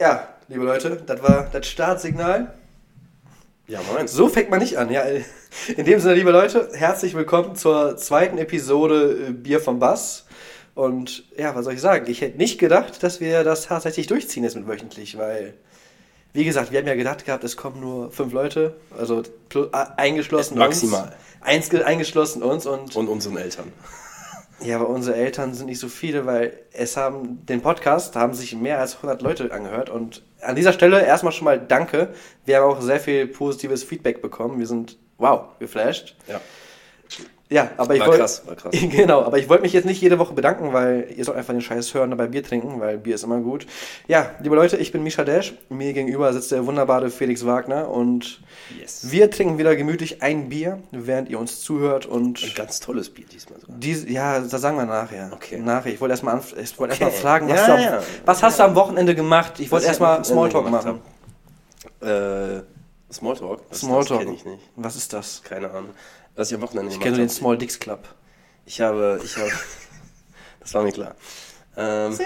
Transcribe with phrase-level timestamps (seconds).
[0.00, 2.54] Ja, liebe Leute, das war das Startsignal.
[3.66, 4.06] Ja, moin.
[4.06, 4.92] So fängt man nicht an.
[4.92, 5.02] Ja,
[5.76, 10.26] in dem Sinne, liebe Leute, herzlich willkommen zur zweiten Episode äh, Bier vom Bass.
[10.76, 12.08] Und ja, was soll ich sagen?
[12.08, 15.54] Ich hätte nicht gedacht, dass wir das tatsächlich durchziehen jetzt mit wöchentlich, weil,
[16.32, 19.24] wie gesagt, wir haben ja gedacht gehabt, es kommen nur fünf Leute, also
[19.96, 21.06] eingeschlossen Maximal.
[21.06, 21.12] uns.
[21.40, 23.72] Eins, eingeschlossen uns und Und unseren Eltern.
[24.60, 28.56] Ja, aber unsere Eltern sind nicht so viele, weil es haben den Podcast haben sich
[28.56, 32.08] mehr als 100 Leute angehört und an dieser Stelle erstmal schon mal danke.
[32.44, 34.58] Wir haben auch sehr viel positives Feedback bekommen.
[34.58, 36.16] Wir sind wow, geflasht.
[36.26, 36.40] Ja.
[37.50, 38.72] Ja, aber ich wollte krass, war krass.
[38.90, 41.62] Genau, aber ich wollte mich jetzt nicht jede Woche bedanken, weil ihr sollt einfach den
[41.62, 43.66] Scheiß hören, dabei Bier trinken, weil Bier ist immer gut.
[44.06, 45.54] Ja, liebe Leute, ich bin Misha Dash.
[45.70, 48.42] Mir gegenüber sitzt der wunderbare Felix Wagner und
[48.78, 49.10] Yes.
[49.10, 53.24] wir trinken wieder gemütlich ein Bier, während ihr uns zuhört und Ein ganz tolles Bier
[53.32, 53.76] diesmal sogar.
[53.78, 55.30] dies, ja, das sagen wir nachher.
[55.32, 55.58] Okay.
[55.58, 55.90] Nachher.
[55.94, 57.04] Ich wollte erstmal anf ich wollte Okay.
[57.04, 58.02] erstmal fragen, was, Ja, du ja.
[58.26, 59.54] was hast du am Wochenende gemacht?
[59.58, 61.00] Ich wollte erstmal Smalltalk machen.
[62.02, 62.60] Äh,
[63.10, 63.62] Smalltalk?
[63.70, 64.08] Was Smalltalk.
[64.08, 64.62] Das kenne ich nicht.
[64.76, 65.42] Was ist das?
[65.42, 65.90] Keine Ahnung.
[66.38, 67.28] Was ich am Wochenende Ich gemacht kenne den.
[67.28, 68.06] Small Dicks Club.
[68.64, 69.50] Ich habe, ich habe,
[70.60, 71.16] das war mir klar.
[71.76, 72.16] Ähm,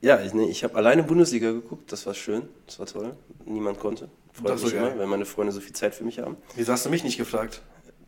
[0.00, 3.14] ja, ich, nee, ich habe alleine Bundesliga geguckt, das war schön, das war toll.
[3.44, 4.08] Niemand konnte.
[4.32, 6.36] Freut Das ist mich immer, weil meine Freunde so viel Zeit für mich haben.
[6.56, 7.62] Wieso hast du mich nicht gefragt?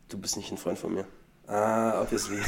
[0.08, 1.06] Du bist nicht ein Freund von mir.
[1.47, 2.38] Ah, obviously.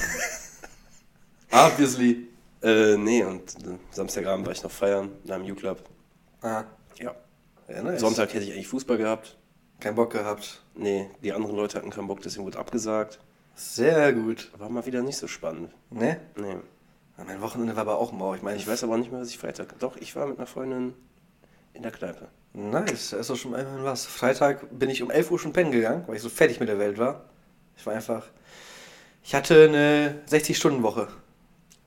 [1.52, 2.26] obviously.
[2.62, 5.84] Äh, nee, und äh, Samstagabend war ich noch feiern, da im U-Club.
[6.42, 6.64] Ah,
[6.98, 7.14] Ja.
[7.68, 8.00] ja, nice.
[8.00, 9.36] Sonntag hätte ich eigentlich Fußball gehabt.
[9.80, 10.62] Kein Bock gehabt.
[10.74, 13.18] Nee, die anderen Leute hatten keinen Bock, deswegen wurde abgesagt.
[13.54, 14.50] Sehr gut.
[14.58, 15.70] War mal wieder nicht so spannend.
[15.90, 16.18] Ne?
[16.36, 16.56] Nee.
[17.18, 18.34] Ja, Mein Wochenende war aber auch mau.
[18.34, 19.78] Ich meine, Ich weiß aber auch nicht mehr, was ich Freitag.
[19.78, 20.94] Doch, ich war mit einer Freundin
[21.72, 22.28] in der Kneipe.
[22.54, 24.06] Nice, da ist doch schon immerhin was.
[24.06, 26.78] Freitag bin ich um 11 Uhr schon pennen gegangen, weil ich so fertig mit der
[26.78, 27.24] Welt war.
[27.76, 28.26] Ich war einfach.
[29.22, 31.08] Ich hatte eine 60-Stunden-Woche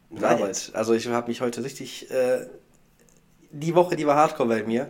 [0.10, 0.32] mit Nice.
[0.32, 0.72] Arbeit.
[0.74, 2.10] Also ich habe mich heute richtig.
[2.12, 2.48] Äh,
[3.52, 4.90] die Woche, die war hardcore bei mir.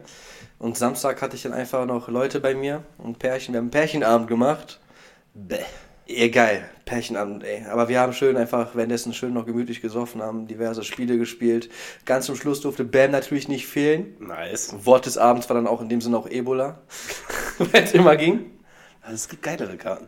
[0.59, 3.53] Und Samstag hatte ich dann einfach noch Leute bei mir und Pärchen.
[3.53, 4.79] Wir haben einen Pärchenabend gemacht.
[5.33, 5.59] Bäh.
[6.07, 6.69] Ja, geil.
[6.85, 7.65] Pärchenabend, ey.
[7.69, 11.69] Aber wir haben schön einfach währenddessen schön noch gemütlich gesoffen, haben diverse Spiele gespielt.
[12.05, 14.15] Ganz zum Schluss durfte Bam natürlich nicht fehlen.
[14.19, 14.73] Nice.
[14.85, 16.79] Wort des Abends war dann auch in dem Sinne auch Ebola,
[17.57, 18.51] wenn es immer ging.
[19.01, 20.07] Also es gibt geilere Karten.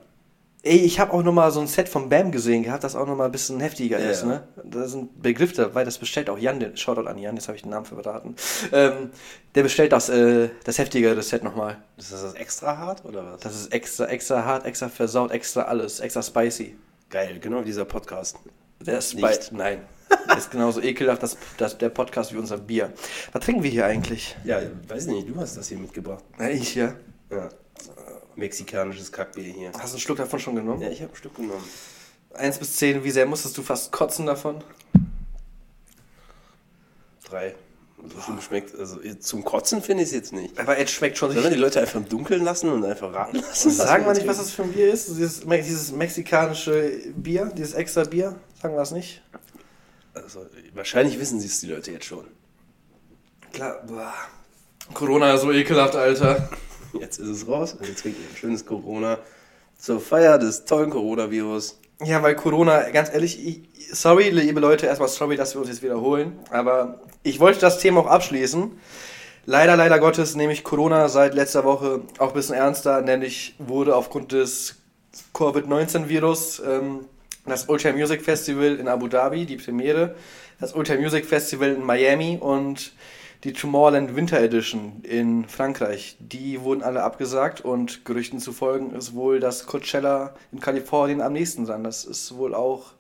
[0.70, 3.26] Ey, ich habe auch nochmal so ein Set von Bam gesehen gehabt, das auch nochmal
[3.26, 4.44] ein bisschen heftiger Ja, ist, ne?
[4.64, 7.64] Da sind Begriffe dabei, das bestellt auch Jan, den, Shoutout an Jan, jetzt habe ich
[7.64, 8.36] den Namen verraten.
[8.72, 9.10] Ähm,
[9.56, 11.78] der bestellt das, äh, das heftigere Set nochmal.
[11.98, 13.42] Ist das das extra hart oder was?
[13.42, 16.78] Das ist extra, extra hart, extra versaut, extra alles, extra spicy.
[17.10, 18.38] Geil, genau wie dieser Podcast.
[18.80, 19.52] Der ist Nicht.
[19.52, 19.82] nein.
[20.38, 22.94] Ist genauso ekelhaft, das, das, der Podcast wie unser Bier.
[23.32, 24.36] Was trinken wir hier eigentlich?
[24.44, 26.24] Ja, weiß nicht, du hast das hier mitgebracht.
[26.52, 26.94] Ich ja.
[27.32, 27.50] Ja.
[28.40, 29.72] Mexikanisches Kackbier hier.
[29.74, 30.82] Hast du einen Schluck davon schon genommen?
[30.82, 31.64] Ja, ich habe ein Stück genommen.
[32.34, 34.64] 1 bis 10, wie sehr musstest du fast kotzen davon?
[37.26, 37.56] Drei.
[38.08, 38.74] So schön geschmeckt.
[38.80, 40.58] Also zum Kotzen finde ich es jetzt nicht.
[40.58, 41.58] Aber es schmeckt schon Sollen wir richtig.
[41.58, 43.72] die Leute einfach im Dunkeln lassen und einfach raten lassen?
[43.72, 45.10] Sagen wir nicht, was das für ein Bier ist?
[45.10, 48.36] Dieses, dieses mexikanische Bier, dieses extra Bier?
[48.62, 49.22] Sagen wir es nicht?
[50.14, 52.26] Also, wahrscheinlich wissen sie es die Leute jetzt schon.
[53.52, 53.84] Klar.
[53.86, 54.14] Boah.
[54.94, 56.50] Corona ist so ekelhaft, Alter.
[57.00, 57.74] Jetzt ist es raus.
[57.74, 59.20] Und jetzt trinken wir ein schönes Corona
[59.78, 61.80] zur Feier des tollen Coronavirus.
[62.04, 63.62] Ja, weil Corona, ganz ehrlich, ich,
[63.92, 66.40] sorry, liebe Leute, erstmal sorry, dass wir uns jetzt wiederholen.
[66.50, 68.72] Aber ich wollte das Thema auch abschließen.
[69.46, 73.96] Leider, leider Gottes nehme ich Corona seit letzter Woche auch ein bisschen ernster, nämlich wurde
[73.96, 74.76] aufgrund des
[75.34, 77.06] Covid-19-Virus ähm,
[77.46, 80.16] das Ultra Music Festival in Abu Dhabi, die Premiere,
[80.60, 82.92] das Ultra Music Festival in Miami und
[83.44, 89.40] die Tomorrowland Winter Edition in Frankreich, die wurden alle abgesagt und Gerüchten zufolge ist wohl
[89.40, 91.84] das Coachella in Kalifornien am nächsten dran.
[91.84, 92.94] Das ist wohl auch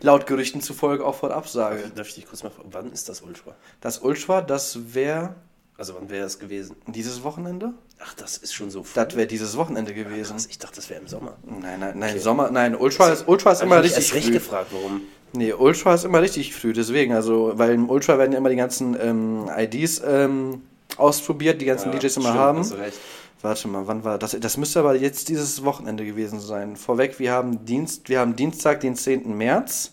[0.00, 1.90] laut Gerüchten zufolge auch vor Absage.
[1.94, 3.54] Darf ich dich kurz mal fragen, wann ist das Ultra?
[3.80, 5.34] Das Ultra, das wäre
[5.78, 6.76] Also wann wäre es gewesen?
[6.86, 7.72] dieses Wochenende?
[8.00, 8.94] Ach, das ist schon so früh.
[8.94, 10.32] Das wäre dieses Wochenende gewesen.
[10.34, 11.36] Krass, ich dachte, das wäre im Sommer.
[11.44, 12.18] Nein, nein, nein, Okay.
[12.18, 14.32] Sommer, nein, Ultra ist, Ultra ist immer ich richtig erst recht früh.
[14.34, 15.00] gefragt, warum.
[15.32, 18.56] Nee, Ultra ist immer richtig früh, deswegen, also, weil im Ultra werden ja immer die
[18.56, 20.62] ganzen ähm, IDs ähm,
[20.96, 22.58] ausprobiert, die ganzen Ja, DJs immer stimmt, haben.
[22.60, 22.98] hast du recht.
[23.40, 24.36] Warte mal, wann war das?
[24.40, 26.76] Das müsste aber jetzt dieses Wochenende gewesen sein.
[26.76, 29.36] Vorweg, wir haben Dienst, wir haben Dienstag, den 10.
[29.36, 29.92] März.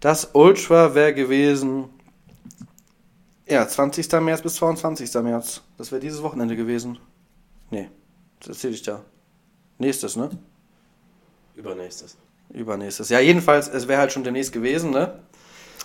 [0.00, 1.84] Das Ultra wäre gewesen,
[3.48, 4.10] ja, 20.
[4.20, 5.14] März bis 22.
[5.22, 5.62] März.
[5.78, 6.98] Das wäre dieses Wochenende gewesen.
[7.70, 7.88] Nee,
[8.40, 9.02] das erzähle ich da.
[9.78, 10.30] Nächstes, ne?
[11.54, 12.16] Übernächstes.
[12.52, 13.08] Übernächstes.
[13.08, 15.18] Ja, jedenfalls, es wäre halt schon demnächst gewesen, ne?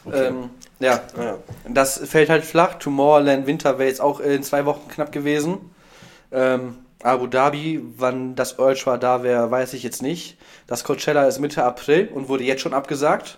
[0.05, 0.27] Okay.
[0.27, 0.49] Ähm,
[0.79, 1.37] ja, Ja.
[1.67, 2.75] das fällt halt flach.
[2.75, 5.57] Tomorrowland Winter wäre jetzt auch in zwei Wochen knapp gewesen.
[6.31, 10.37] Ähm, Abu Dhabi, wann das Ultra da wäre, weiß ich jetzt nicht.
[10.65, 13.37] Das Coachella ist Mitte April und wurde jetzt schon abgesagt.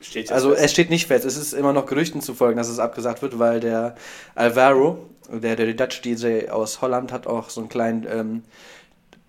[0.00, 0.64] Steht also fest?
[0.64, 1.24] es steht nicht fest.
[1.24, 3.94] Es ist immer noch Gerüchten zu folgen, dass es abgesagt wird, weil der
[4.34, 8.42] Alvaro, der, der Dutch DJ aus Holland, hat auch so einen kleinen ähm,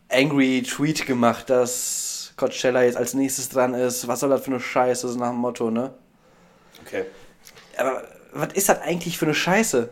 [0.09, 2.04] angry Tweet gemacht, dass
[2.37, 4.07] Coachella jetzt als nächstes dran ist.
[4.07, 5.93] Was soll das für eine Scheiße, so nach dem Motto, ne?
[6.85, 7.05] Okay.
[7.77, 8.03] Aber
[8.33, 9.89] was ist das eigentlich für eine Scheiße?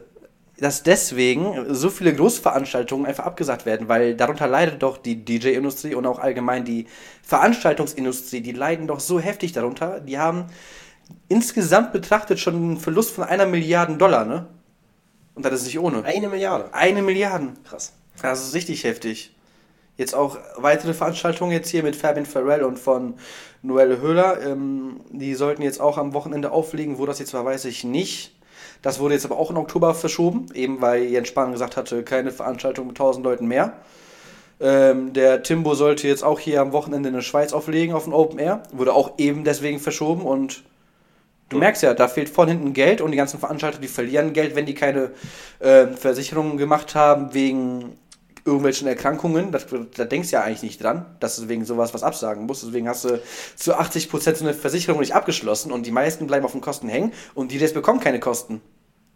[0.60, 6.06] Dass deswegen so viele Großveranstaltungen einfach abgesagt werden, weil darunter leidet doch die DJ-Industrie und
[6.06, 6.88] auch allgemein die
[7.24, 10.00] Veranstaltungsindustrie, die leiden doch so heftig darunter.
[10.00, 10.46] Die haben
[11.28, 14.48] insgesamt betrachtet schon einen Verlust von einer Milliarde Dollar, ne?
[15.36, 16.04] Und das ist nicht ohne.
[16.04, 16.72] Eine Milliarde?
[16.74, 17.54] Eine Milliarde.
[17.64, 17.94] Krass.
[18.22, 19.36] Das ist richtig heftig.
[19.96, 23.16] Jetzt auch weitere Veranstaltungen jetzt hier mit Fabian Farrell und von
[23.62, 24.42] Noelle Höhler.
[24.42, 26.98] Ähm, die sollten jetzt auch am Wochenende auflegen.
[26.98, 28.36] Wo das jetzt war, weiß ich nicht.
[28.82, 32.32] Das wurde jetzt aber auch in Oktober verschoben, eben weil Jens Spahn gesagt hatte, keine
[32.32, 33.74] Veranstaltung mit 1000 Leuten mehr.
[34.60, 38.14] Ähm, der Timbo sollte jetzt auch hier am Wochenende in der Schweiz auflegen auf dem
[38.14, 38.64] Open Air.
[38.72, 40.64] Wurde auch eben deswegen verschoben und
[41.50, 44.56] du merkst ja, da fehlt von hinten Geld und die ganzen Veranstalter, die verlieren Geld,
[44.56, 45.12] wenn die keine
[45.60, 47.98] äh, Versicherungen gemacht haben wegen
[48.46, 52.04] irgendwelchen Erkrankungen, das, da denkst du ja eigentlich nicht dran, dass du wegen sowas was
[52.04, 52.64] absagen musst.
[52.64, 53.22] Deswegen hast du
[53.56, 57.14] zu 80% so eine Versicherung nicht abgeschlossen und die meisten bleiben auf den Kosten hängen
[57.36, 58.62] und die jetzt bekommen keine Kosten.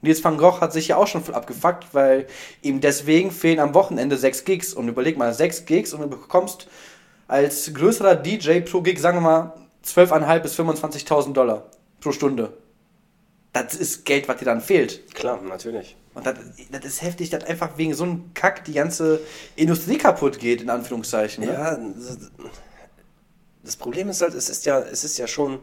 [0.01, 2.27] Nils van Gogh hat sich ja auch schon voll abgefuckt, weil
[2.61, 4.73] ihm deswegen fehlen am Wochenende 6 Gigs.
[4.73, 6.67] Und überleg mal, 6 Gigs und du bekommst
[7.27, 9.53] als größerer DJ pro Gig, sagen wir mal,
[9.83, 11.65] 12.500 bis 25.000 Dollar
[11.99, 12.53] pro Stunde.
[13.53, 15.13] Das ist Geld, was dir dann fehlt.
[15.15, 15.95] Klar, natürlich.
[16.17, 16.35] Und das,
[16.71, 19.19] das ist heftig, dass einfach wegen so einem Kack die ganze
[19.55, 21.45] Industrie kaputt geht, in Anführungszeichen.
[21.45, 21.53] Ne?
[21.53, 21.77] Ja,
[23.63, 25.59] das Problem ist halt, es ist ja, es ist ja schon,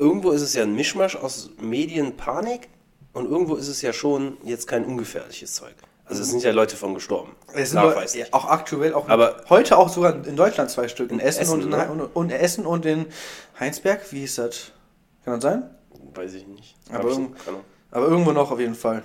[0.00, 2.68] irgendwo ist es ja ein Mischmasch aus Medienpanik
[3.12, 5.74] und irgendwo ist es ja schon jetzt kein ungefährliches Zeug.
[6.06, 7.36] Also es sind ja Leute von gestorben.
[7.54, 8.34] Es sind nachweislich.
[8.34, 11.12] auch aktuell, auch aber heute auch sogar in Deutschland zwei Stück.
[11.12, 11.88] In Essen, Essen und, in, ne?
[11.88, 13.06] und, und, Essen und in
[13.60, 14.10] Heinsberg.
[14.10, 14.72] Wie hieß das?
[15.24, 15.70] Kann das sein?
[16.14, 16.74] Weiß ich nicht.
[16.90, 17.36] Aber, irgend,
[17.92, 19.04] aber irgendwo noch auf jeden Fall.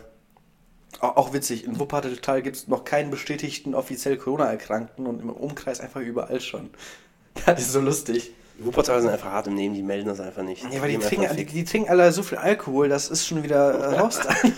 [1.02, 6.02] Auch witzig, in Wuppertal gibt es noch keinen bestätigten offiziell Corona-Erkrankten und im Umkreis einfach
[6.02, 6.70] überall schon.
[7.46, 8.32] Das ist so lustig.
[8.58, 10.64] Die Wuppertal sind einfach hart im Nehmen, die melden das einfach nicht.
[10.72, 13.78] Ja, weil die, trinken, die, die, trinken alle so viel Alkohol, das ist schon wieder
[13.78, 14.54] äh, raus dann.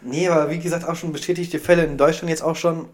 [0.00, 2.88] nee, aber wie gesagt, auch schon bestätigte Fälle in Deutschland jetzt auch schon.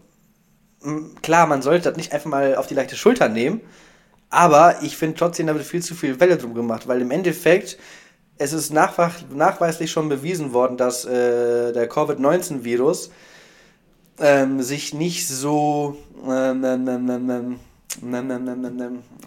[0.81, 3.61] Hm, klar, man sollte das nicht einfach mal auf die leichte Schulter nehmen,
[4.29, 7.77] aber ich finde trotzdem, da wird viel zu viel Welle drum gemacht, weil im Endeffekt
[8.37, 13.11] es ist nachweislich schon bewiesen worden, dass äh, der Covid-19-Virus
[14.19, 15.97] ähm, sich nicht so.
[16.25, 17.59] Ähm, ähm,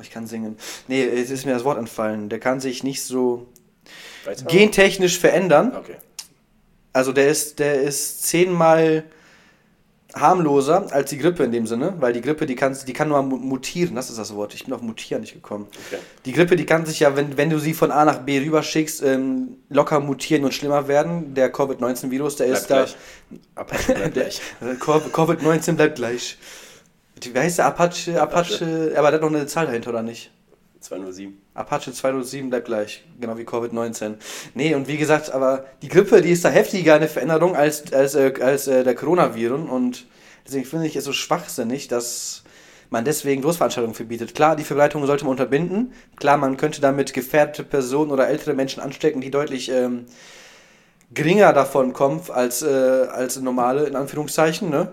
[0.03, 0.56] ich kann singen.
[0.88, 2.29] Nee, es ist mir das Wort entfallen.
[2.29, 3.47] Der kann sich nicht so
[4.25, 4.44] Weiter?
[4.47, 5.75] gentechnisch verändern.
[5.76, 5.97] Okay.
[6.93, 9.05] Also der ist, der ist zehnmal
[10.18, 13.22] harmloser als die Grippe in dem Sinne, weil die Grippe, die kann, die kann nur
[13.22, 14.54] mutieren, das ist das Wort.
[14.54, 15.66] Ich bin auf mutieren nicht gekommen.
[15.86, 16.00] Okay.
[16.24, 19.02] Die Grippe, die kann sich ja, wenn, wenn du sie von A nach B rüberschickst,
[19.02, 21.34] ähm, locker mutieren und schlimmer werden.
[21.34, 22.96] Der Covid-19-Virus, der ist gleich.
[23.54, 23.62] da.
[23.64, 24.40] bleibt gleich.
[24.80, 26.38] Covid-19 bleibt gleich.
[27.22, 28.20] Wie heißt der Apache?
[28.20, 30.30] Apache, Apache aber der hat noch eine Zahl dahinter, oder nicht?
[30.86, 31.36] 207.
[31.54, 34.14] Apache 207 bleibt gleich, genau wie Covid-19.
[34.54, 38.14] Nee, und wie gesagt, aber die Grippe, die ist da heftiger eine Veränderung als, als,
[38.14, 40.06] äh, als äh, der Coronaviren und
[40.46, 42.44] deswegen finde ich es so schwachsinnig, dass
[42.90, 44.34] man deswegen Großveranstaltungen verbietet.
[44.34, 45.92] Klar, die Verbreitung sollte man unterbinden.
[46.16, 50.06] Klar, man könnte damit gefährdete Personen oder ältere Menschen anstecken, die deutlich ähm,
[51.12, 54.93] geringer davon kommen als, äh, als normale, in Anführungszeichen, ne?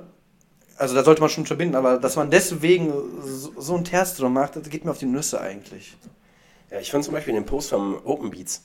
[0.78, 2.92] Also da sollte man schon verbinden, aber dass man deswegen
[3.24, 5.96] so, so einen Terz drum macht, das geht mir auf die Nüsse eigentlich.
[6.72, 8.64] Ja, ich fand zum Beispiel den Post vom Open Beats.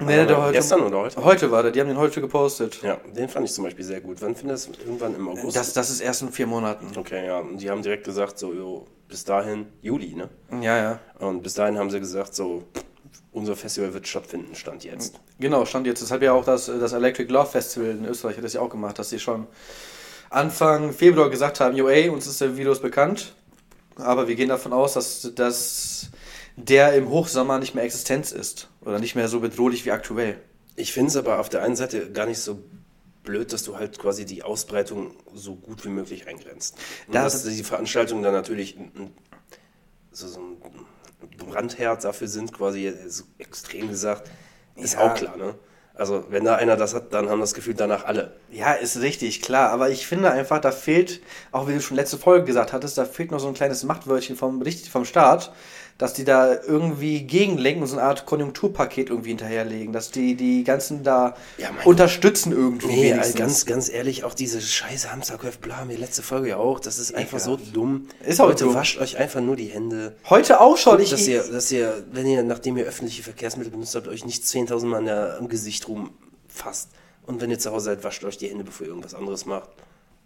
[0.00, 1.24] Nee, der heute, gestern oder heute?
[1.24, 2.80] Heute war der, die haben den heute gepostet.
[2.82, 4.20] Ja, den fand ich zum Beispiel sehr gut.
[4.20, 4.80] Wann findest du das?
[4.80, 5.56] Irgendwann im August?
[5.56, 6.86] Das, das ist erst in vier Monaten.
[6.96, 7.38] Okay, ja.
[7.38, 10.28] Und die haben direkt gesagt, so, jo, bis dahin, Juli, ne?
[10.60, 11.00] Ja, ja.
[11.18, 12.64] Und bis dahin haben sie gesagt, so,
[13.32, 15.18] unser Festival wird stattfinden, Stand jetzt.
[15.40, 16.02] Genau, Stand jetzt.
[16.02, 18.70] Das hat ja auch das, das Electric Love Festival in Österreich hat das ja auch
[18.70, 19.46] gemacht, dass sie schon
[20.30, 23.34] Anfang Februar gesagt haben, jo ey, uns ist der Virus bekannt,
[23.96, 26.10] aber wir gehen davon aus, dass, dass
[26.56, 30.38] der im Hochsommer nicht mehr Existenz ist oder nicht mehr so bedrohlich wie aktuell.
[30.76, 32.62] Ich finde es aber auf der einen Seite gar nicht so
[33.22, 36.76] blöd, dass du halt quasi die Ausbreitung so gut wie möglich eingrenzt.
[37.06, 38.76] Und das dass die Veranstaltungen dann natürlich
[40.12, 40.56] so, so ein
[41.36, 44.30] Brandherd dafür sind, quasi so extrem gesagt,
[44.76, 45.00] ist ja.
[45.00, 45.54] auch klar, ne?
[45.98, 48.36] Also, wenn da einer das hat, dann haben das Gefühl danach alle.
[48.52, 49.70] Ja, ist richtig, klar.
[49.70, 53.04] Aber ich finde einfach, da fehlt, auch wie du schon letzte Folge gesagt hattest, da
[53.04, 55.52] fehlt noch so ein kleines Machtwörtchen vom, vom Staat,
[55.98, 60.62] dass die da irgendwie gegenlenken und so eine Art Konjunkturpaket irgendwie hinterherlegen, dass die die
[60.62, 62.86] ganzen da Ja, unterstützen irgendwie.
[62.86, 63.34] Nee, wenigstens.
[63.36, 67.14] ganz, ganz ehrlich, auch diese scheiße Hamsterkäufe, bla, mir letzte Folge ja auch, das ist
[67.16, 67.76] einfach so Ekelhaft.
[67.76, 68.08] dumm.
[68.24, 68.74] Ist auch Leute, dumm.
[68.74, 70.16] wascht euch einfach nur die Hände.
[70.30, 70.92] Heute auch schon.
[70.98, 74.24] Guckt, Ich, dass ihr, dass ihr, wenn ihr, nachdem ihr öffentliche Verkehrsmittel benutzt habt, euch
[74.24, 76.90] nicht 10.000 Mal am Gesicht rumfasst.
[77.26, 79.68] Und wenn ihr zu Hause seid, wascht euch die Hände, bevor ihr irgendwas anderes macht.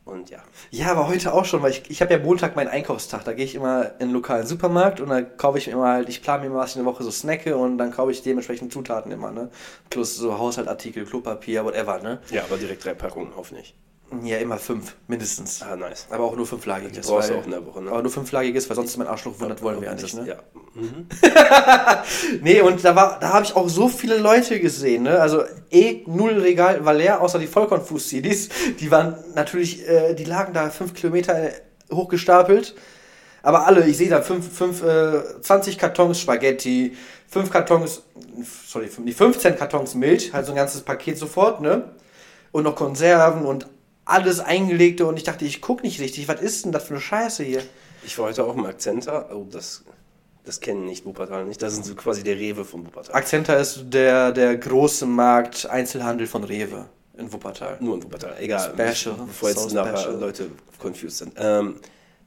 [0.04, 0.38] Und ja.
[0.70, 3.24] Ja, aber heute auch schon, weil ich, ich habe ja Montag meinen Einkaufstag.
[3.24, 6.08] Da gehe ich immer in einen lokalen Supermarkt und dann kaufe ich mir immer halt,
[6.08, 8.22] ich plane mir immer, was ich in der Woche so snacke und dann kaufe ich
[8.22, 9.50] dementsprechend Zutaten immer, ne?
[9.90, 12.20] Plus so Haushaltartikel, Klopapier, whatever, ne?
[12.30, 13.76] Ja, aber direkt drei Packungen, hoffentlich.
[14.22, 15.62] Ja, immer fünf, mindestens.
[15.62, 16.06] Ah, nice.
[16.10, 17.06] Aber auch nur fünflagiges.
[17.06, 17.90] Brauchst du auch in der Woche, ne?
[17.90, 20.26] Aber nur fünflagiges, weil sonst ist mein Arschloch wundert, wollen wir ja nicht, ne?
[20.26, 20.36] Ja.
[20.74, 21.06] Mhm.
[22.42, 25.18] Nee, und da war, da habe ich auch so viele Leute gesehen, ne?
[25.20, 28.48] Also eh null Regal war leer, außer die Vollkornfuß-CDs.
[28.80, 31.52] Die waren natürlich, äh, die lagen da fünf Kilometer äh,
[31.92, 32.74] hochgestapelt.
[33.42, 36.96] Aber alle, ich sehe da fünf, fünf, äh, 20 Kartons Spaghetti,
[37.28, 38.02] fünf Kartons,
[38.66, 41.90] sorry, fünf- die 15 Kartons Milch, halt so ein ganzes Paket sofort, ne?
[42.52, 43.66] Und noch Konserven und
[44.04, 47.00] alles eingelegte und ich dachte, ich guck nicht richtig, was ist denn das für eine
[47.00, 47.62] Scheiße hier?
[48.04, 49.30] Ich war heute auch im Akzenter.
[49.34, 49.84] Oh, das,
[50.44, 51.62] das kennen nicht Wuppertal nicht.
[51.62, 53.14] Das ist so quasi der Rewe von Wuppertal.
[53.14, 57.76] Akzenta ist der, der große Markt Einzelhandel von Rewe in Wuppertal.
[57.80, 58.34] Nur in Wuppertal.
[58.40, 58.72] Egal.
[58.74, 59.14] Special.
[59.26, 60.18] Bevor jetzt So nachher special.
[60.18, 61.34] Leute confused sind.
[61.36, 61.76] Ähm,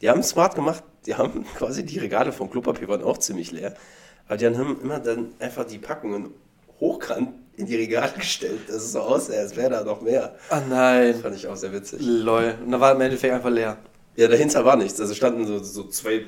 [0.02, 0.84] die haben es smart gemacht.
[1.06, 3.76] Die haben quasi die Regale von Klopapier waren auch ziemlich leer.
[4.28, 6.32] Aber die haben immer dann einfach die Packungen
[6.80, 8.62] hochkant in die Regale gestellt.
[8.68, 10.36] Das ist so aus, als wäre da noch mehr.
[10.50, 11.16] Ah nein.
[11.22, 12.00] Fand ich auch sehr witzig.
[12.02, 12.56] Lol.
[12.66, 13.78] Und da war im Endeffekt einfach leer.
[14.16, 15.00] Ja, dahinter war nichts.
[15.00, 16.26] Also standen so, so zwei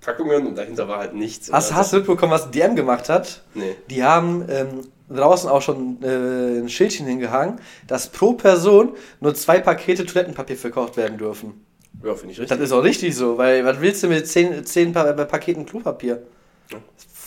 [0.00, 1.52] Packungen und dahinter war halt nichts.
[1.52, 3.42] Hast, hast du mitbekommen, was DM gemacht hat?
[3.54, 3.76] Nee.
[3.88, 9.60] Die haben ähm, draußen auch schon äh, ein Schildchen hingehangen, dass pro Person nur zwei
[9.60, 11.64] Pakete Toilettenpapier verkauft werden dürfen.
[12.02, 12.60] Ja, finde ich Das richtig.
[12.64, 16.22] ist auch richtig so, weil was willst du mit zehn, zehn pa äh, Paketen Klopapier?
[16.70, 16.78] Ja.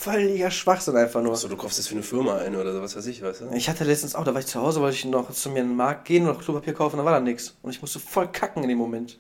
[0.04, 1.32] Völliger Schwachsinn einfach nur.
[1.32, 3.52] Achso, du kaufst das für eine Firma ein oder so, was weiß ich, weißt du?
[3.54, 5.70] Ich hatte letztens auch, da war ich zu Hause, wollte ich noch zu mir in
[5.70, 7.56] den Markt gehen und noch Klopapier kaufen, da war da nichts.
[7.62, 9.18] Und ich musste voll kacken in dem Moment.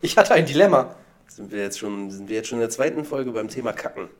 [0.00, 0.94] Ich hatte ein Dilemma.
[1.26, 4.10] Sind wir jetzt schon, sind wir jetzt schon in der zweiten Folge beim Thema Kacken?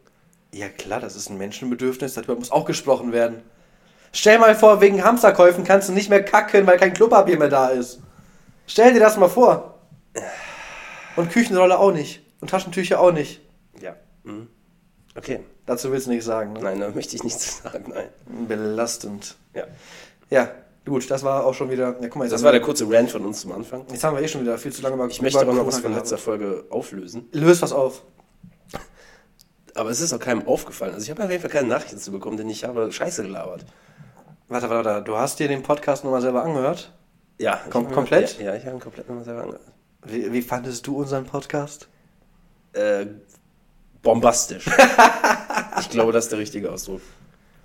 [0.52, 3.40] Ja klar, das ist ein Menschenbedürfnis, darüber muss auch gesprochen werden.
[4.10, 7.68] Stell mal vor, wegen Hamsterkäufen kannst du nicht mehr kacken, weil kein Klopapier mehr da
[7.68, 8.00] ist.
[8.66, 9.78] Stell dir das mal vor.
[11.14, 12.22] Und Küchenrolle auch nicht.
[12.40, 13.40] Und Taschentücher auch nicht.
[13.80, 13.94] Ja.
[14.24, 14.48] Mhm.
[15.14, 15.44] Okay.
[15.66, 16.60] Dazu willst du nichts sagen, ne?
[16.60, 18.08] Nein, da möchte ich nichts sagen, nein.
[18.48, 19.36] Belastend.
[19.54, 19.64] Ja.
[20.30, 20.50] Ja,
[20.84, 21.96] gut, das war auch schon wieder.
[22.00, 23.84] Ja, guck mal, Das war der kurze Rant von uns zum Anfang.
[23.90, 25.78] jetzt haben wir eh schon wieder viel zu lange über Ich möchte aber noch was
[25.80, 26.18] von letzter.
[26.18, 27.28] Folge auflösen.
[27.32, 28.02] Löst was auf.
[29.74, 30.92] Aber es ist auch keinem aufgefallen.
[30.94, 33.64] Also ich habe auf jeden Fall keine Nachrichten zu bekommen, denn ich habe Scheiße gelabert.
[34.48, 35.04] Warte, warte, warte.
[35.04, 36.92] Du hast dir den Podcast nochmal selber angehört?
[37.38, 37.58] Ja.
[37.70, 38.38] Kom- komplett?
[38.38, 39.62] Ja, ja, ich habe ihn komplett nochmal selber angehört.
[40.04, 41.88] Wie, wie fandest du unseren Podcast?
[42.74, 43.06] Äh,
[44.02, 44.66] bombastisch.
[45.80, 47.00] ich glaube, das ist der richtige Ausdruck.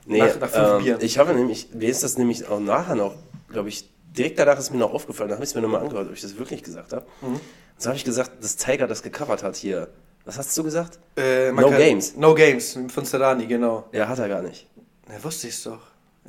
[0.06, 0.98] Nee, Nach- nach fünf ähm, Bier.
[1.02, 3.16] ich habe nämlich, mir ist das nämlich auch nachher noch,
[3.50, 6.08] glaube ich, direkt danach ist mir noch aufgefallen, da habe ich es mir nochmal angehört,
[6.08, 7.06] ob ich das wirklich gesagt habe.
[7.22, 7.40] Mhm.
[7.78, 9.90] So habe ich gesagt, dass Tiger das gecovert hat hier.
[10.26, 11.00] Was hast du gesagt?
[11.18, 12.16] Äh, No kann- Games.
[12.18, 13.86] No Games von Serrani, genau.
[13.92, 14.68] Ja, hat er gar nicht.
[15.10, 15.80] Ja, wusste ich's doch.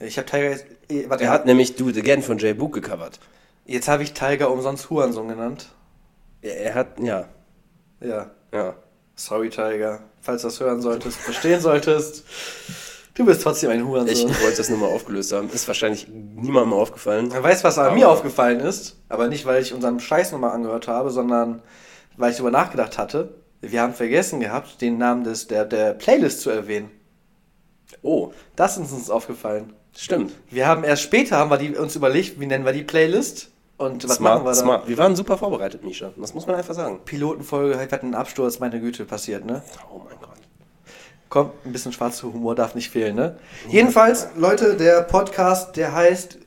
[0.00, 0.66] Ich habe Tiger jetzt.
[0.88, 3.18] eh, Warte, Er hat nämlich Do It Again von Jay Book gecovert.
[3.64, 5.68] jetzt habe ich Tiger umsonst Hurensohn genannt.
[6.42, 7.28] Er hat, ja,
[8.00, 8.30] Ja.
[8.52, 8.76] ja.
[9.18, 10.00] Sorry, Tiger.
[10.20, 12.24] Falls du das hören solltest, verstehen solltest.
[13.14, 14.28] Du bist trotzdem ein Ich Hurensohn.
[14.42, 15.50] wollte das nur mal aufgelöst haben.
[15.50, 17.28] Ist wahrscheinlich niemandem aufgefallen.
[17.28, 20.86] Man weiß, was an mir aufgefallen ist, aber nicht, weil ich unseren Scheiß nochmal angehört
[20.86, 21.60] habe, sondern
[22.16, 23.34] weil ich darüber nachgedacht hatte.
[23.60, 26.90] Wir haben vergessen gehabt, den Namen des, der, der Playlist zu erwähnen.
[28.02, 29.72] Oh, Das ist uns aufgefallen.
[29.96, 30.32] stimmt.
[30.48, 34.08] Wir haben erst später haben wir die, uns überlegt, wie nennen wir die Playlist und
[34.08, 34.60] was machen wir Smart, da?
[34.60, 34.88] smart.
[34.88, 36.12] Wir waren super vorbereitet, Misha.
[36.16, 37.00] Das muss man einfach sagen.
[37.04, 39.62] Pilotenfolge, halt hat ein Absturz, meine Güte, passiert, ne?
[39.90, 40.36] Oh mein Gott.
[41.28, 43.38] Komm, ein bisschen schwarzer Humor darf nicht fehlen, ne?
[43.68, 46.38] Jedenfalls, Leute, der Podcast, der heißt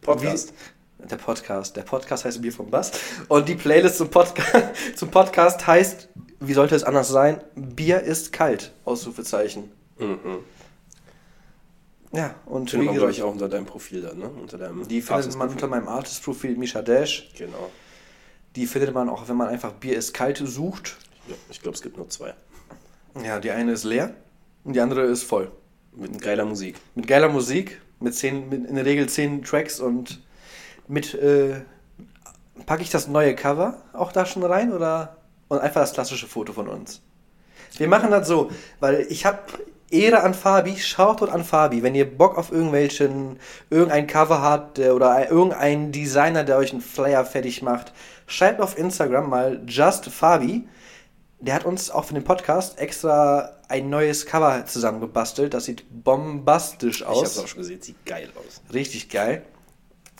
[0.00, 0.52] Podcast.
[0.98, 2.92] Wie, der Podcast, der Podcast heißt Bier vom Bass
[3.28, 4.42] und die Playlist zum, Podca
[4.96, 6.08] zum Podcast heißt,
[6.40, 7.40] wie sollte es anders sein?
[7.54, 9.72] Bier ist kalt, Ausrufezeichen.
[9.98, 10.38] Mhm.
[12.12, 14.28] Ja, und Findet man, glaube ich, auch unter deinem Profil dann, ne?
[14.28, 17.30] Unter deinem die findet man unter meinem Artist-Profil Misha Dash.
[17.36, 17.70] Genau.
[18.54, 20.96] Die findet man auch, wenn man einfach Bier ist kalt sucht.
[21.28, 22.34] Ja, ich glaube, es gibt nur zwei.
[23.22, 24.14] Ja, die eine ist leer
[24.64, 25.50] und die andere ist voll.
[25.92, 26.76] Mit geiler Musik.
[26.94, 30.20] Mit geiler Musik, mit, zehn, mit in der Regel zehn Tracks und
[30.86, 31.62] mit, äh,
[32.66, 35.16] packe ich das neue Cover auch da schon rein oder
[35.48, 37.02] und einfach das klassische Foto von uns?
[37.76, 39.40] Wir machen das so, weil ich habe
[39.90, 41.82] Ehre an Fabi, schaut dort an Fabi.
[41.82, 43.38] Wenn ihr Bock auf irgendwelchen,
[43.70, 47.92] irgendein Cover habt der, oder irgendein Designer, der euch einen Flyer fertig macht,
[48.26, 50.66] schreibt auf Instagram mal Just Fabi.
[51.38, 55.54] Der hat uns auch für den Podcast extra ein neues Cover zusammengebastelt.
[55.54, 57.22] Das sieht bombastisch Ich aus.
[57.22, 58.62] hab's auch schon gesehen, sieht geil aus.
[58.72, 59.42] Richtig geil.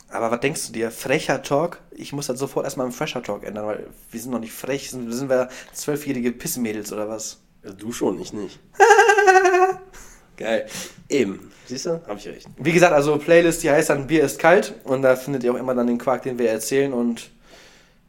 [0.08, 0.90] Aber was denkst du dir?
[0.92, 1.80] Frecher Talk?
[1.90, 4.90] Ich muss das sofort erstmal im Fresher Talk ändern, weil wir sind noch nicht frech.
[4.90, 7.38] Sind, sind wir zwölfjährige Pissmädels oder was?
[7.66, 8.58] Ja, Du schon, ich nicht.
[10.36, 10.66] geil.
[11.08, 11.50] Eben.
[11.66, 12.00] Siehst du?
[12.06, 12.46] Hab ich recht.
[12.58, 15.56] Wie gesagt, also Playlist, die heißt dann Bier ist kalt und da findet ihr auch
[15.58, 17.30] immer dann den Quark, den wir erzählen und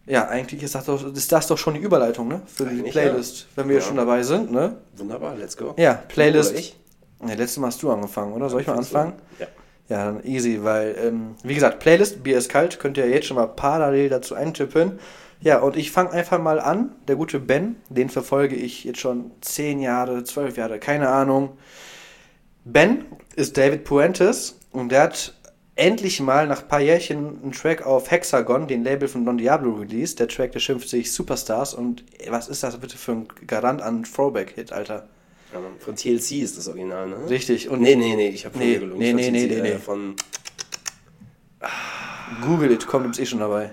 [0.06, 2.42] ja, eigentlich ist das doch, ist das doch schon die Überleitung, ne?
[2.46, 3.82] Für die Eigentlich Playlist, wenn wir Ja.
[3.82, 4.78] schon dabei sind, ne?
[4.96, 5.74] Wunderbar, let's go.
[5.78, 6.52] Ja, Playlist.
[6.52, 6.78] Oder ich?
[7.28, 8.50] Ja, letztes Mal hast du angefangen, oder?
[8.50, 8.80] Soll ich mal du?
[8.80, 9.14] anfangen?
[9.40, 9.48] Ja.
[9.90, 13.36] Ja, dann easy, weil, ähm, wie gesagt, Playlist, Bier ist kalt, könnt ihr jetzt schon
[13.38, 15.00] mal parallel dazu eintippen.
[15.42, 16.96] Ja, und ich fange einfach mal an.
[17.08, 21.58] Der gute Ben, den verfolge ich jetzt schon 10 Jahre, 12 Jahre, keine Ahnung.
[22.66, 25.34] Ben ist David Puentes und der hat
[25.76, 29.74] endlich mal nach ein paar Jährchen einen Track auf Hexagon, den Label von Don Diablo,
[29.74, 30.20] released.
[30.20, 34.04] Der Track, der schimpft sich Superstars und was ist das bitte für ein Garant an
[34.04, 35.08] Throwback-Hit, Alter?
[35.54, 35.60] Ja.
[35.80, 37.30] Von TLC ist das Original, ne?
[37.30, 37.70] Richtig.
[37.70, 39.78] Und Nee, nee, nee, ich hab von Nee, nee, Von nee, nee, nee, äh, nee.
[39.78, 40.16] Von.
[42.42, 43.72] Google It, kommt uns eh schon dabei.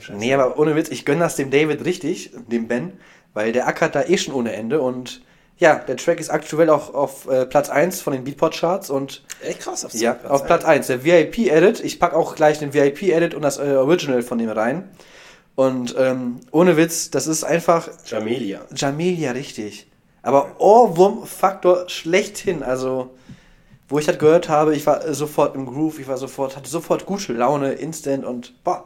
[0.00, 0.18] Scheiße.
[0.18, 2.92] Nee, aber ohne Witz, ich gönne das dem David richtig, dem Ben,
[3.34, 5.22] weil der ackert da eh schon ohne Ende und
[5.58, 9.60] ja, der Track ist aktuell auch auf äh, Platz 1 von den Beatport-Charts und Echt
[9.60, 10.86] krass auf ja, Platz auf Platz 1.
[10.88, 14.90] Der VIP-Edit, ich pack auch gleich den VIP-Edit und das äh, Original von dem rein.
[15.54, 18.60] Und ähm, ohne Witz, das ist einfach Jamelia.
[18.74, 19.86] Jamelia richtig.
[20.22, 22.62] Aber Ohrwurm-Faktor schlechthin.
[22.62, 23.14] Also,
[23.88, 27.06] wo ich das gehört habe, ich war sofort im Groove, ich war sofort, hatte sofort
[27.06, 28.84] gute Laune, instant und boah,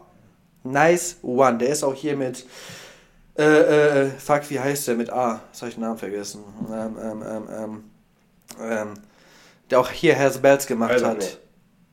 [0.62, 1.59] nice one.
[1.59, 2.47] Der ist auch hier mit,
[3.38, 5.40] äh, äh, fuck, wie heißt der mit A?
[5.50, 6.45] Jetzt habe ich den Namen vergessen.
[6.71, 7.85] Ähm, ähm, ähm, ähm,
[8.61, 8.95] ähm,
[9.71, 11.19] der auch hier Has Bells gemacht Albert hat.
[11.19, 11.38] Neff.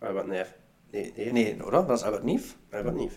[0.02, 0.48] Albert Neff.
[0.92, 1.80] Nee, nee, Nee, oder?
[1.80, 2.44] War das Albert Neve?
[2.72, 3.14] Albert Neff.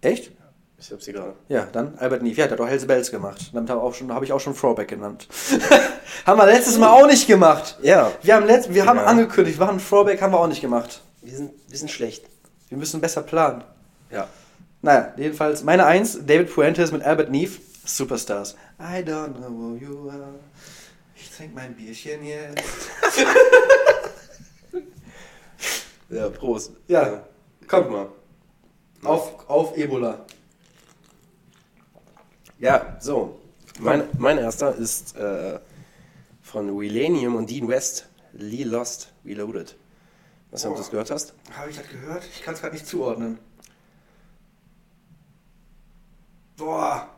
[0.00, 0.32] Echt?
[0.78, 1.34] Ich hab's hier gerade.
[1.48, 2.36] Ja, dann Albert Neve.
[2.36, 3.50] Ja, der hat auch Hells Bells gemacht.
[3.52, 5.28] Damit habe habe ich auch schon Throwback genannt.
[6.26, 7.78] haben wir letztes Mal auch nicht gemacht.
[7.82, 8.12] Ja.
[8.22, 9.04] Wir haben, letzt, wir haben Ja.
[9.04, 11.00] angekündigt, wir haben Throwback, haben wir auch nicht gemacht.
[11.22, 12.26] Wir sind, wir sind schlecht.
[12.68, 13.64] Wir müssen besser planen.
[14.10, 14.28] Ja.
[14.84, 18.54] Naja, jedenfalls meine Eins, David Fuentes mit Albert Neve, Superstars.
[18.78, 20.34] I don't know who you are.
[21.16, 22.90] Ich trinke mein Bierchen jetzt.
[26.10, 26.72] Ja, Prost.
[26.86, 27.24] Ja.
[27.66, 28.08] Guck mal.
[29.02, 30.24] Auf, auf Ebola.
[32.58, 33.40] Ja, so.
[33.80, 35.58] Mein, mein erster ist äh,
[36.42, 38.06] von Relanium und Dean West.
[38.34, 39.74] Lee Lost Reloaded.
[40.50, 41.32] Was du, ob du das gehört hast?
[41.56, 42.22] Habe ich das gehört?
[42.32, 43.38] Ich kann es gerade nicht zuordnen.
[46.56, 47.08] Boah.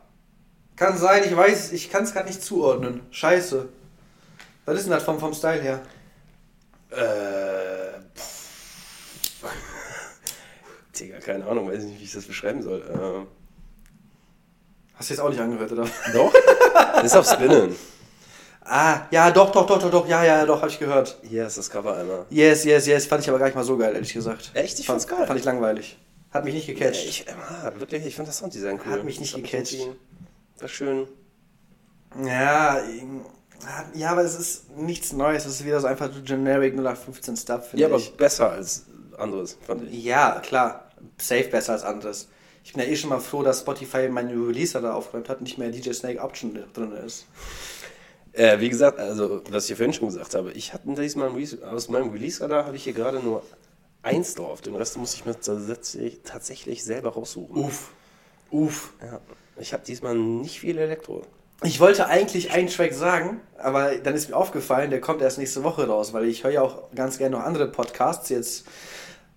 [0.75, 3.01] Kann sein, ich weiß, ich kann es gerade nicht zuordnen.
[3.11, 3.67] Scheiße.
[4.65, 5.81] Was ist denn das vom, vom Style her?
[6.91, 7.97] Äh.
[10.99, 12.81] Digga, keine Ahnung, weiß nicht, wie ich das beschreiben soll.
[12.81, 13.25] Äh,
[14.95, 15.87] Hast du jetzt auch nicht angehört, oder?
[16.13, 16.33] doch?
[16.95, 17.75] das ist auf Spinnen.
[18.61, 21.17] Ah, ja, doch, doch, doch, doch, doch, ja, ja, doch, habe ich gehört.
[21.23, 22.25] Ist das Cover einmal.
[22.29, 24.51] Yes, yes, yes, fand ich aber gar nicht mal so geil, ehrlich gesagt.
[24.53, 24.79] Echt?
[24.79, 25.25] Ich fand, fand's geil.
[25.27, 25.97] Fand ich langweilig.
[26.31, 27.05] Hat mich nicht gecatcht.
[27.05, 28.91] Ich, ah, wirklich, ich fand das Sounddesign cool.
[28.91, 29.73] Hat mich nicht Das gecatcht.
[29.73, 29.97] irgendwie-
[30.59, 31.07] War schön.
[32.23, 32.81] Ja,
[33.93, 35.45] ja, aber es ist nichts Neues.
[35.45, 38.15] Es ist wieder so einfach generic 0815 Stuff, finde Ja, aber ich.
[38.15, 38.85] besser als
[39.17, 40.03] anderes, fand ich.
[40.03, 40.91] Ja, klar.
[41.17, 42.27] Safe besser als anderes.
[42.63, 45.57] Ich bin ja eh schon mal froh, dass Spotify meinen Releaser da aufgeräumt hat, nicht
[45.57, 47.25] mehr DJ Snake Option drin ist.
[48.33, 51.31] Äh, wie gesagt, also, was ich vorhin schon gesagt habe, ich hatte diesmal
[51.71, 53.41] aus meinem Release-Radar habe ich hier gerade nur
[54.07, 54.61] eins drauf.
[54.61, 57.63] Den Rest muss ich mir tatsächlich, tatsächlich selber raussuchen.
[57.63, 57.91] Uff.
[58.51, 58.93] Uff.
[59.01, 59.19] Ja,
[59.59, 61.23] ich habe diesmal nicht viel Elektro.
[61.63, 65.63] Ich wollte eigentlich einen Track sagen, aber dann ist mir aufgefallen, der kommt erst nächste
[65.63, 68.67] Woche raus, weil ich höre ja auch ganz gerne noch andere Podcasts, jetzt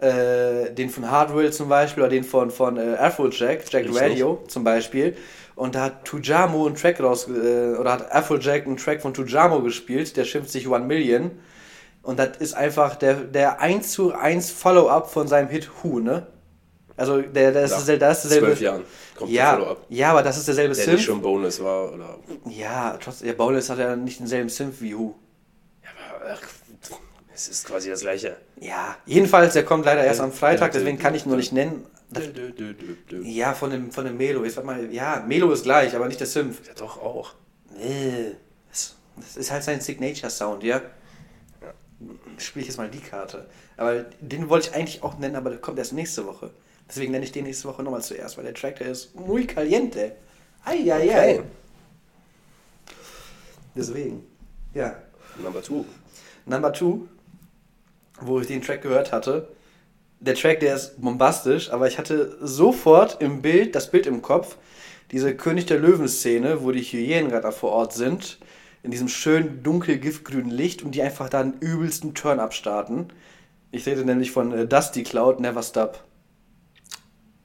[0.00, 4.42] äh, den von Hardwell zum Beispiel oder den von, von äh, Afrojack, Jack Ich Radio
[4.48, 5.16] zum Beispiel.
[5.56, 9.62] Und da hat Tujamo einen Track raus, äh, oder hat Afrojack einen Track von Tujamo
[9.62, 11.30] gespielt, der schimpft sich One Million.
[12.03, 16.27] Und das ist einfach der, der 1 zu 1 Follow-up von seinem Hit Who, ne?
[16.97, 18.47] Also der, der ist, Nach derselbe- das ist derselbe.
[18.49, 18.83] zwölf Jahren
[19.17, 19.79] kommt der ja, Follow-up.
[19.89, 20.97] ja, aber das ist derselbe Der Synth.
[20.97, 22.19] nicht schon Bonus war oder.
[22.47, 25.15] Ja, trotzdem, der Bonus hat ja nicht denselben Synth wie Who.
[25.83, 26.43] Ja, aber ach,
[27.35, 28.37] es ist quasi das gleiche.
[28.61, 31.87] Ja, jedenfalls, der kommt leider erst am Freitag, deswegen kann ich ihn nur nicht nennen.
[32.11, 33.23] Dö.
[33.23, 34.45] Ja, von dem, von dem Melo.
[34.45, 36.67] Jetzt warte mal, ja, Melo ist gleich, aber nicht der Synth.
[36.67, 37.35] Ja, doch auch.
[37.79, 38.33] Nee,
[38.69, 40.81] das, das ist halt sein Signature-Sound, ja?
[42.39, 43.47] Spiele ich jetzt mal die Karte.
[43.77, 46.51] Aber den wollte ich eigentlich auch nennen, aber der kommt erst nächste Woche.
[46.89, 50.13] Deswegen nenne ich den nächste Woche nochmal zuerst, weil der Track, der ist muy caliente.
[50.65, 51.35] Eieiei.
[51.35, 51.43] Okay.
[53.75, 54.27] Deswegen.
[54.75, 54.97] Ja.
[55.43, 55.85] Number two.
[56.47, 57.07] Number Two,
[58.21, 59.49] wo ich den Track gehört hatte.
[60.19, 64.57] Der Track, der ist bombastisch, aber ich hatte sofort im Bild, das Bild im Kopf,
[65.13, 68.39] diese König der Löwen-Szene, wo die Hyänen gerade vor Ort sind,
[68.83, 73.09] in diesem schönen dunkel giftgrünen Licht und die einfach da einen übelsten Turn-up starten.
[73.73, 76.05] Ich rede nämlich von äh, Dusty Cloud, Never Stop.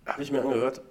[0.06, 0.82] Habe ich mir angehört.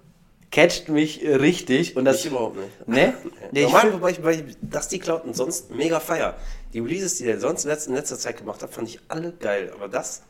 [0.51, 2.19] Catcht mich äh, richtig und das.
[2.19, 2.87] ich überhaupt nicht.
[2.87, 3.13] Ne?
[3.51, 6.35] Nee, ich Normal, find- wobei ich bei Dusty Cloud und sonst mega feier.
[6.73, 9.71] Die Releases, die er sonst in letzter, Zeit gemacht hat, fand ich alle geil.
[9.73, 10.21] Aber das,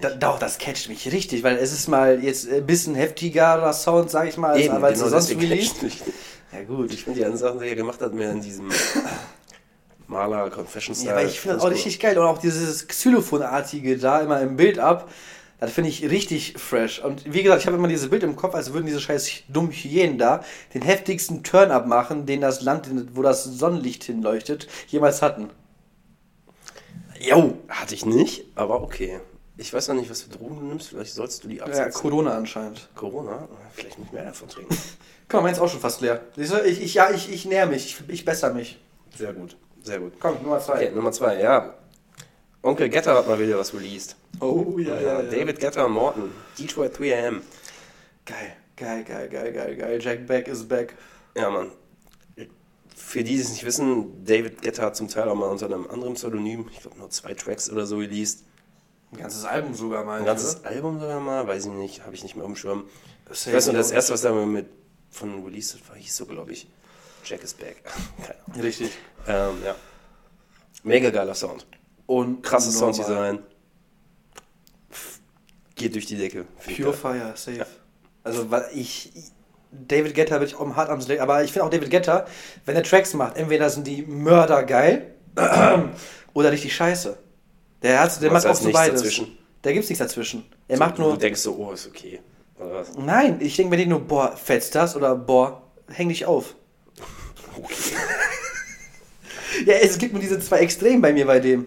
[0.00, 4.10] Da, doch, das catcht mich richtig, weil es ist mal jetzt ein bisschen heftigerer Sound,
[4.10, 6.02] sag ich mal, als, Eben, als genau sonst mich.
[6.52, 6.92] Ja gut.
[6.92, 8.68] Ich finde die anderen Sachen, die er gemacht hat, mehr in diesem
[10.08, 11.10] Maler Confession Style.
[11.10, 11.74] Ja, aber ich finde das auch cool.
[11.74, 12.18] richtig geil.
[12.18, 15.10] Und auch dieses Xylophonartige da immer im Bild ab.
[15.60, 17.00] Das finde ich richtig fresh.
[17.00, 19.72] Und wie gesagt, ich habe immer dieses Bild im Kopf, als würden diese scheiß dummen
[19.72, 25.50] Hyänen da den heftigsten Turn-up machen, den das Land, wo das Sonnenlicht hinleuchtet, jemals hatten.
[27.20, 29.18] Jo, hatte ich nicht, aber okay.
[29.56, 30.90] Ich weiß noch nicht, was für Drogen du nimmst.
[30.90, 32.00] Vielleicht sollst du die Ja, absetzen.
[32.00, 32.88] Corona anscheinend.
[32.94, 33.48] Corona?
[33.72, 34.76] Vielleicht nicht mehr davon trinken.
[35.28, 36.20] Komm, meins ist auch schon fast leer.
[36.36, 38.78] Ich, ich, ja, ich, ich näher mich, ich, ich besser mich.
[39.16, 40.14] Sehr gut, sehr gut.
[40.18, 40.74] Komm, Nummer zwei.
[40.74, 41.74] Okay, Nummer zwei, ja.
[42.62, 44.16] Onkel Getter hat mal wieder was released.
[44.40, 45.22] Oh, ja, ja, ja.
[45.22, 46.30] David Getter und Morton.
[46.58, 47.40] Detroit 3am.
[48.24, 49.98] Geil, geil, geil, geil, geil, geil.
[50.00, 50.94] Jack Beck is back.
[51.36, 51.70] Ja, Mann.
[52.94, 55.86] Für die, die es nicht wissen, David Getter hat zum Teil auch mal unter einem
[55.88, 58.44] anderen Pseudonym, ich glaube nur zwei Tracks oder so released.
[59.12, 60.18] Ein ganzes Album sogar mal.
[60.18, 62.84] Ein ganzes Album sogar mal, weiß ich nicht, habe ich nicht mehr Schirm.
[63.32, 64.66] Ich weiß nur, das erste, was da mit
[65.10, 66.68] von released war, hieß so, glaube ich,
[67.28, 67.82] Jack is Back.
[68.22, 68.60] Keine Ahnung.
[68.62, 68.90] Richtig.
[69.26, 69.74] Ähm, ja.
[70.82, 71.66] Mega geiler Sound.
[72.06, 72.94] Und Krasses normal.
[72.94, 73.38] Sounddesign.
[75.74, 76.44] Geht durch die Decke.
[76.64, 76.92] Pure.
[76.92, 77.58] Fire, safe.
[77.58, 77.66] Ja.
[78.24, 79.12] Also, weil ich.
[79.70, 82.26] David Guetta bin ich auch hart am Slay, aber ich finde auch David Guetta,
[82.64, 85.14] wenn er Tracks macht, entweder sind die Mörder geil
[86.32, 87.18] oder richtig scheiße.
[87.82, 89.02] Der, hat, der macht auch so beides.
[89.02, 89.36] dazwischen?
[89.60, 90.46] Da gibt's nichts dazwischen.
[90.68, 91.18] Er So, macht Du nur.
[91.18, 92.20] denkst so, oh, ist okay.
[92.58, 92.96] Oder was?
[92.96, 96.54] Nein, ich denke mir nicht nur, boah, fetzt das oder boah, häng dich auf.
[99.64, 101.66] Ja, es gibt nur diese zwei Extremen bei mir bei dem.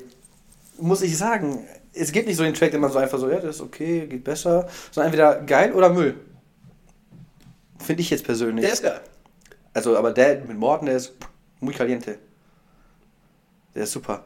[0.78, 1.68] Muss ich sagen.
[1.94, 4.08] Es gibt nicht so den Track, den man so einfach so, ja, das ist okay,
[4.08, 4.70] geht besser.
[4.92, 6.16] Sondern entweder geil oder Müll.
[7.80, 8.64] Finde ich jetzt persönlich.
[8.64, 9.02] Der ist geil.
[9.74, 11.14] Also, aber der mit Morten, der ist
[11.60, 12.18] muy caliente.
[13.76, 14.24] Der ist super.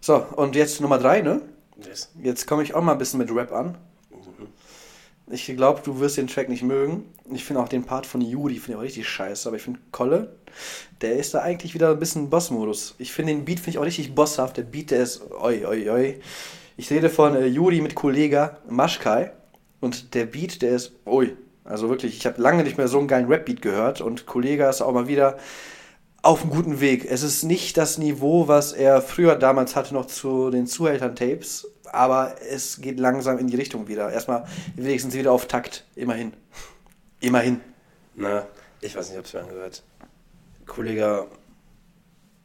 [0.00, 1.42] So, und jetzt Nummer drei, ne?
[1.90, 3.76] Ist Jetzt komme ich auch mal ein bisschen mit Rap an.
[5.30, 7.06] Ich glaube, du wirst den Track nicht mögen.
[7.32, 9.48] Ich finde auch den Part von Yuri, finde ich auch richtig scheiße.
[9.48, 10.36] Aber ich finde Kolle,
[11.00, 12.94] der ist da eigentlich wieder ein bisschen Boss-Modus.
[12.98, 14.58] Ich finde den Beat finde ich auch richtig bosshaft.
[14.58, 16.20] Der Beat, der ist oi, oi, oi.
[16.76, 19.32] Ich rede von äh, Yuri mit Kollega Maschkai.
[19.80, 21.34] Und der Beat, der ist oi.
[21.64, 24.02] Also wirklich, ich habe lange nicht mehr so einen geilen Rap-Beat gehört.
[24.02, 25.38] Und Kollega ist auch mal wieder
[26.24, 27.06] auf einem guten Weg.
[27.10, 32.36] Es ist nicht das Niveau, was er früher damals hatte, noch zu den Zuhältern-Tapes, aber
[32.42, 34.12] es geht langsam in die Richtung wieder.
[34.12, 35.84] Erstmal wenigstens wieder auf Takt.
[35.94, 36.32] Immerhin.
[37.20, 37.60] Immerhin.
[38.14, 38.46] Na,
[38.80, 39.82] ich weiß nicht, ob es mir angehört.
[40.66, 41.26] Kollege,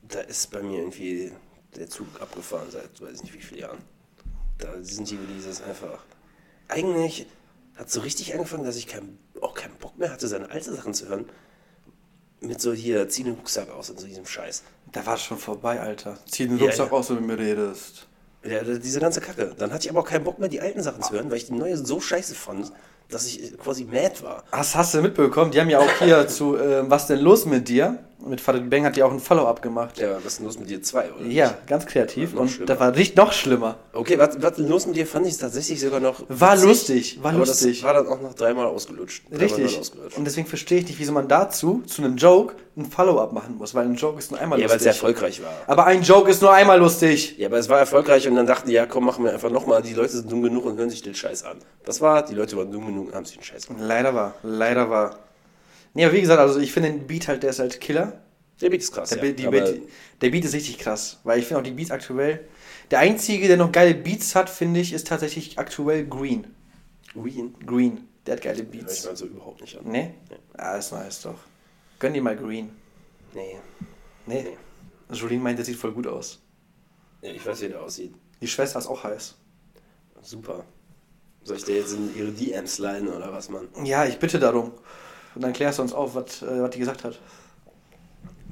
[0.04, 1.32] da ist bei mir irgendwie
[1.76, 3.78] der Zug abgefahren seit weiß ich nicht wie vielen Jahren.
[4.58, 6.04] Da sind die Releases einfach.
[6.68, 7.28] Eigentlich
[7.78, 10.94] hat so richtig angefangen, dass ich kein, auch keinen Bock mehr hatte, seine alten Sachen
[10.94, 11.30] zu hören.
[12.42, 14.64] Mit so hier, zieh den Rucksack aus und so diesem Scheiß.
[14.92, 16.18] Da war es schon vorbei, Alter.
[16.26, 16.98] Zieh den Ja, Rucksack ja.
[16.98, 18.08] aus, wenn du mit mir redest.
[18.44, 19.54] Ja, diese ganze Kacke.
[19.58, 21.48] Dann hatte ich aber auch keinen Bock mehr, die alten Sachen zu hören, weil ich
[21.48, 22.72] die neue so scheiße fand,
[23.10, 24.44] dass ich quasi mad war.
[24.52, 25.52] Hast, hast du mitbekommen?
[25.52, 28.00] Die haben ja auch hier zu äh, Was denn los mit dir?
[28.26, 29.98] Mit Farid Bang hat ja auch ein Follow-up gemacht.
[29.98, 30.82] Ja, was ist denn los mit dir?
[30.84, 31.26] Zwei, oder?
[31.26, 32.34] Ja, ganz kreativ.
[32.34, 32.66] Und schlimmer.
[32.66, 33.78] da war richtig noch schlimmer.
[33.94, 36.24] Okay, was, was los mit dir fand ich tatsächlich sogar noch.
[36.28, 37.80] War witzig, lustig, war aber lustig.
[37.82, 39.24] Das war dann auch noch dreimal ausgelutscht.
[39.30, 39.80] Dreimal Richtig.
[39.80, 40.18] ausgelutscht.
[40.18, 43.74] Und deswegen verstehe ich nicht, wieso man dazu, zu einem Joke, ein Follow-up machen muss.
[43.74, 45.02] Weil ein Joke ist nur einmal Ja, weil es lustig.
[45.02, 45.54] erfolgreich war.
[45.68, 47.38] Aber ein Joke ist nur einmal lustig.
[47.38, 49.82] Ja, aber es war erfolgreich und dann dachten die, ja komm, machen wir einfach nochmal.
[49.82, 51.58] Die Leute sind dumm genug und hören sich den Scheiß an.
[51.86, 52.24] Was war?
[52.26, 53.78] Die Leute waren dumm genug und haben sich den Scheiß an.
[53.80, 55.18] Leider war, leider war.
[55.94, 58.22] Nee, aber wie gesagt, also ich finde den Beat halt, der ist halt Killer.
[58.62, 59.50] Der Beat ist krass, Der, ja.
[59.50, 59.82] Beat, Beat,
[60.22, 62.48] der Beat ist richtig krass, weil ich finde auch die Beats aktuell.
[62.92, 66.48] Der einzige, der noch geile Beats hat, finde ich, ist tatsächlich aktuell Green.
[67.16, 69.06] Wien Green, der hat geile hör ich Beats.
[69.06, 69.86] mal so überhaupt nicht an.
[69.86, 70.14] Nee?
[70.30, 70.36] Nee.
[70.58, 71.40] Ah, ist nice doch.
[72.00, 72.70] Gönn dir mal Green.
[73.34, 73.58] Nee.
[74.26, 74.58] Nee.
[75.12, 76.40] Jolene meint, der sieht voll gut aus.
[77.22, 78.14] Ja, ich weiß, wie der aussieht.
[78.42, 79.36] Die Schwester ist auch heiß.
[80.22, 80.64] Super.
[81.44, 83.68] Soll ich dir jetzt in ihre DMs leiden oder was, Mann?
[83.84, 84.72] Ja, ich bitte darum.
[85.36, 87.20] Und dann klärst du uns auf, was, äh, die gesagt hat.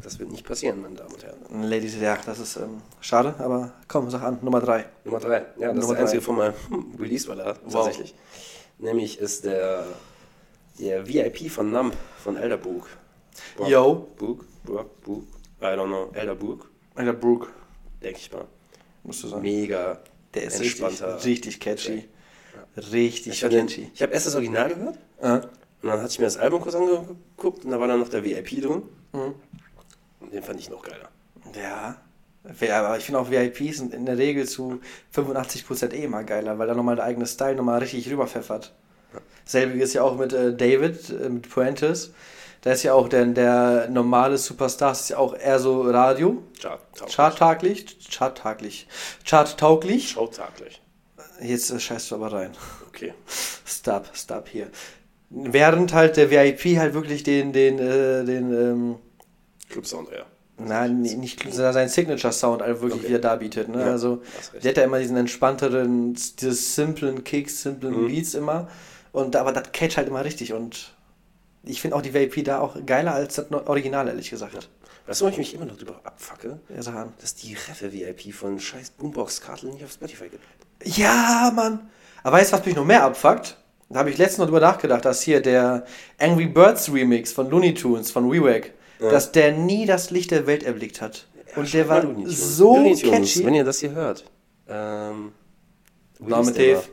[0.04, 1.63] Das wird nicht passieren, meine Damen und Herren.
[1.63, 4.86] Ladies, ja, das ist ähm, schade, aber komm, sag an, Nummer drei.
[5.04, 5.46] Nummer drei.
[5.58, 6.54] Ja, das Nummer ist der einzige von meinem
[7.00, 8.13] Release war da, tatsächlich.
[8.78, 9.86] Nämlich ist der,
[10.80, 12.88] der VIP von Numb von Elderbook.
[13.68, 14.08] Yo.
[14.18, 15.24] Book, Book, Book,
[15.62, 16.70] I don't know, Elderbook.
[16.94, 17.48] Alter, Brooke.
[18.02, 18.46] denke ich mal.
[19.04, 19.42] Musst du sagen.
[19.42, 20.00] Mega
[20.34, 21.24] Der ist richtig, entspannter.
[21.26, 22.08] richtig catchy.
[22.92, 23.92] Richtig Ich, fand den- catchy.
[23.94, 25.48] ich habe erst das Original gehört Äh,
[25.82, 28.24] und dann hatte ich mir das Album kurz angeguckt und da war dann noch der
[28.24, 28.84] VIP drin.
[29.13, 29.36] Mhm.
[30.20, 31.10] Und den fand ich noch geiler.
[31.56, 31.98] ja.
[32.62, 34.80] Ja, aber ich finde auch VIPs sind in der Regel zu
[35.13, 38.74] 85% eh immer geiler, weil da nochmal der eigene Style nochmal richtig rüberpfeffert.
[39.46, 42.13] Selbiges ja auch mit äh, David, äh, mit Puentes.
[42.62, 46.44] Da ist ja auch der, der normale Superstar, ist ja auch eher so Radio.
[46.60, 46.80] Chart,
[47.13, 48.88] Charttaglich, charttaglich,
[49.26, 50.12] charttauglich.
[50.12, 50.82] Showtaglich.
[51.42, 52.52] Jetzt äh, scheißt du aber rein.
[52.88, 53.13] Okay.
[53.66, 54.70] Stop, stop hier.
[55.30, 58.96] Während halt der VIP halt wirklich den, den, äh, den, ähm,
[59.70, 60.24] Club Sound, ja.
[60.58, 63.10] nein, nicht seinen Signature-Sound halt wirklich Okay.
[63.10, 63.68] wieder darbietet.
[63.68, 63.82] Ne?
[63.82, 64.22] Ja, also,
[64.63, 68.08] der hat ja immer diesen entspannteren, diese simplen Kicks, simplen Mhm.
[68.08, 68.70] Beats immer.
[69.12, 70.54] Und aber das catch halt immer richtig.
[70.54, 70.94] Und
[71.63, 74.70] ich finde auch die VIP da auch geiler als das Original, ehrlich gesagt.
[75.08, 76.60] Weißt du, wo ich mich immer noch drüber abfacke?
[76.74, 77.13] Ja, sag an.
[77.20, 80.44] Dass die Reffe-VIP von scheiß Boombox-Kartel nicht auf Spotify gibt.
[80.98, 81.90] Ja, Mann.
[82.24, 83.58] Aber weißt du, was mich noch mehr abfuckt?
[83.89, 85.86] Da habe ich letztens noch drüber nachgedacht, dass hier der
[86.17, 89.12] Angry Birds Remix von Looney Tunes, von WeWack, Ja.
[89.12, 91.28] dass der nie das Licht der Welt erblickt hat.
[91.56, 93.45] Und der war so Looney Tunes, catchy.
[93.45, 94.26] Wenn ihr das hier hört.
[94.67, 95.32] Ähm,
[96.19, 96.84] Name Dave.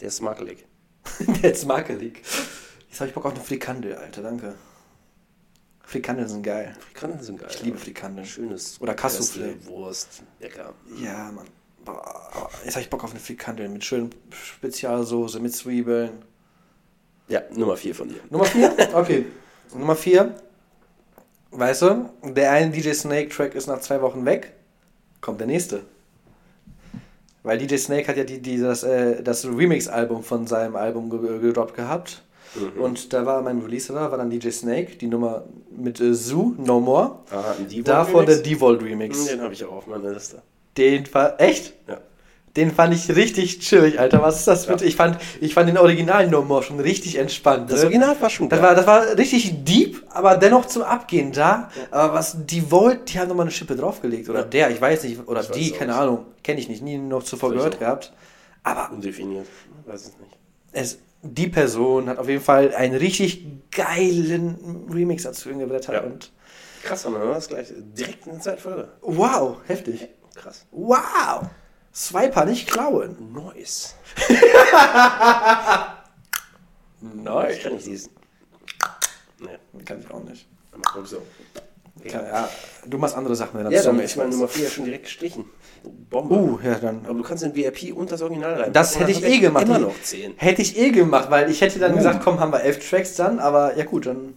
[0.00, 0.64] Der ist makelig.
[1.42, 2.22] der ist makelig.
[2.88, 4.54] Jetzt habe ich Bock auf eine Frikandel, Alter, danke.
[5.82, 6.76] Frikandeln sind geil.
[6.80, 7.48] Frikandel sind geil.
[7.50, 7.82] Ich liebe ja.
[7.82, 8.26] Frikandeln.
[8.26, 8.78] Schönes.
[8.80, 9.54] Oder Cassoufflé.
[9.54, 10.22] Reste, Wurst.
[10.38, 10.74] Lecker.
[11.02, 11.46] Ja, Mann.
[11.88, 16.10] Boah, jetzt habe ich Bock auf eine Frikandel mit schönen Spezialsoße, mit Zwiebeln.
[17.28, 18.20] Ja, Nummer 4 von dir.
[18.30, 18.94] Nummer 4?
[18.94, 19.26] Okay.
[19.74, 20.34] Nummer 4.
[21.50, 24.52] Weißt du, der eine DJ Snake Track ist nach zwei Wochen weg.
[25.20, 25.82] Kommt der nächste.
[27.42, 31.38] Weil DJ Snake hat ja die, die, das, äh, das Remix-Album von seinem Album ge
[31.38, 32.22] gedroppt gehabt.
[32.54, 32.80] Mhm.
[32.80, 36.54] Und da war mein Release da, war dann DJ Snake, die Nummer mit äh, Zoo,
[36.58, 37.20] No More.
[37.30, 38.48] Ah, ein Devolt Davon der Remix?
[38.48, 39.24] Devolt Remix.
[39.26, 40.42] Den habe ich auch auf meiner Liste.
[40.78, 41.74] Den war, echt?
[41.86, 41.98] Ja.
[42.56, 44.20] Den fand ich richtig chillig, Alter.
[44.22, 44.76] Was ist das Ja.
[44.80, 47.70] Ich fand, ich fand den originalen No More schon richtig entspannt.
[47.70, 47.84] Das ne?
[47.86, 48.68] Original war schon Das geil.
[48.68, 51.70] war, das war richtig deep, aber dennoch zum Abgehen da.
[51.90, 54.28] Aber was die Volt, die haben nochmal eine Schippe draufgelegt.
[54.28, 54.44] Oder Ja.
[54.46, 55.28] der, ich weiß nicht.
[55.28, 56.00] Oder Ich die, keine nicht.
[56.00, 56.24] Ahnung.
[56.42, 57.80] Kenne ich nicht, nie noch zuvor gehört auch.
[57.80, 58.12] gehabt.
[58.64, 59.46] Aber Undefiniert.
[59.86, 60.36] Weiß es nicht.
[60.72, 65.94] es, die Person hat auf jeden Fall einen richtig geilen Remix dazu hingeblättert.
[65.94, 66.02] Ja.
[66.02, 66.32] Und
[66.82, 68.88] Krass, wir das gleich direkt in der Zeitfolge.
[69.02, 70.08] wow, heftig.
[70.38, 70.64] Krass.
[70.70, 71.48] Wow.
[71.92, 73.32] Swiper nicht klauen.
[73.32, 73.94] Nice.
[77.00, 77.56] Nice.
[77.56, 78.12] Ich kann nicht diesen.
[79.38, 80.48] Nee, Kann ich auch nicht.
[80.72, 81.22] dann mach so.
[82.08, 82.48] Kann, ja,
[82.86, 85.44] du machst andere Sachen, wenn Ja, dann ist meine Nummer 4 schon direkt gestrichen.
[86.10, 86.34] Bombe.
[86.34, 87.00] Uh, ja, dann.
[87.04, 88.72] Aber du kannst den VIP und das Original rein.
[88.72, 89.64] Das hätte ich eh gemacht.
[89.64, 90.34] Immer noch 10.
[90.36, 91.96] Hätte ich eh gemacht, weil ich hätte dann Uh.
[91.96, 94.34] gesagt, komm, haben wir elf Tracks dann, aber ja gut, dann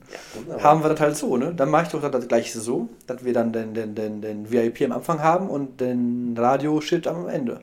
[0.50, 1.54] Ja, haben wir das halt so, ne?
[1.56, 4.82] Dann mache ich doch das gleiche so, dass wir dann den, den, den, den VIP
[4.82, 7.60] am Anfang haben und den Radio-Shit am Ende.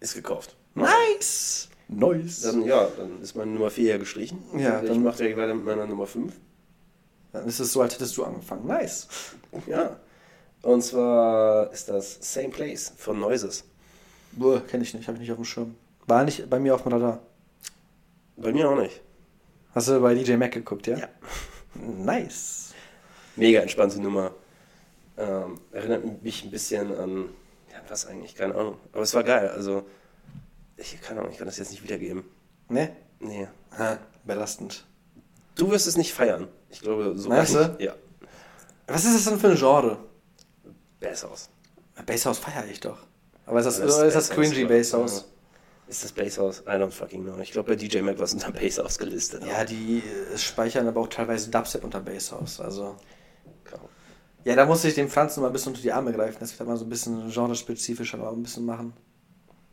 [0.00, 0.54] Ist gekauft.
[0.74, 1.68] Nice!
[1.88, 2.42] Nice!
[2.42, 4.38] Dann, ja, dann ist meine Nummer 4 ja gestrichen.
[4.58, 6.32] Ja, ich dann- mache direkt weiter mit meiner Nummer 5.
[7.32, 8.66] Dann ist es so, als hättest du angefangen.
[8.66, 9.08] Nice!
[9.66, 9.96] Ja.
[10.64, 13.64] Und zwar ist das Same Place von Noises.
[14.32, 15.74] Boah, kenne ich nicht, habe ich nicht auf dem Schirm.
[16.06, 17.20] War nicht bei mir auf dem Radar.
[18.38, 19.02] Bei mir auch nicht.
[19.74, 20.96] Hast du bei DJ Mac geguckt, ja?
[20.96, 21.08] Ja.
[21.74, 22.72] Nice!
[23.36, 24.30] Mega entspannte Nummer.
[25.18, 27.28] Ähm, erinnert mich ein bisschen an,
[27.70, 28.78] ja, was eigentlich, keine Ahnung.
[28.92, 29.84] Aber es war geil, also,
[30.76, 32.24] ich, keine Ahnung, ich kann das jetzt nicht wiedergeben.
[32.68, 32.96] Ne?
[33.18, 33.48] Nee.
[33.76, 34.86] Ha, belastend.
[35.56, 36.48] Du wirst es nicht feiern.
[36.70, 37.28] Ich glaube, so.
[37.28, 37.76] Meinst du?
[37.80, 37.94] Ja.
[38.86, 39.98] Was ist das denn für ein Genre?
[41.04, 41.48] Basshouse.
[42.06, 42.98] Basshouse feiere ich doch.
[43.46, 44.62] Aber ist das, Das ist das cringy?
[44.62, 45.06] Ja.
[45.86, 46.62] Ist das Basshouse?
[46.66, 47.38] I don't fucking know.
[47.40, 49.44] Ich glaube, bei DJ Mac war es unter Basshouse gelistet.
[49.46, 52.60] Ja, die äh, speichern aber auch teilweise Dubstep unter Basshouse.
[52.60, 52.96] Also.
[53.64, 53.80] Kaum.
[54.44, 56.52] Ja, da muss ich dem Franz noch mal ein bisschen unter die Arme greifen, dass
[56.52, 58.94] wir da mal so ein bisschen genrespezifischer noch ein bisschen machen.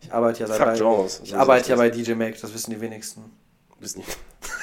[0.02, 1.22] Ich arbeite ja Fuck bei, Genres.
[1.24, 3.24] ich arbeite ja bei DJ Mac, das wissen die wenigsten.
[3.80, 4.18] Bist nicht.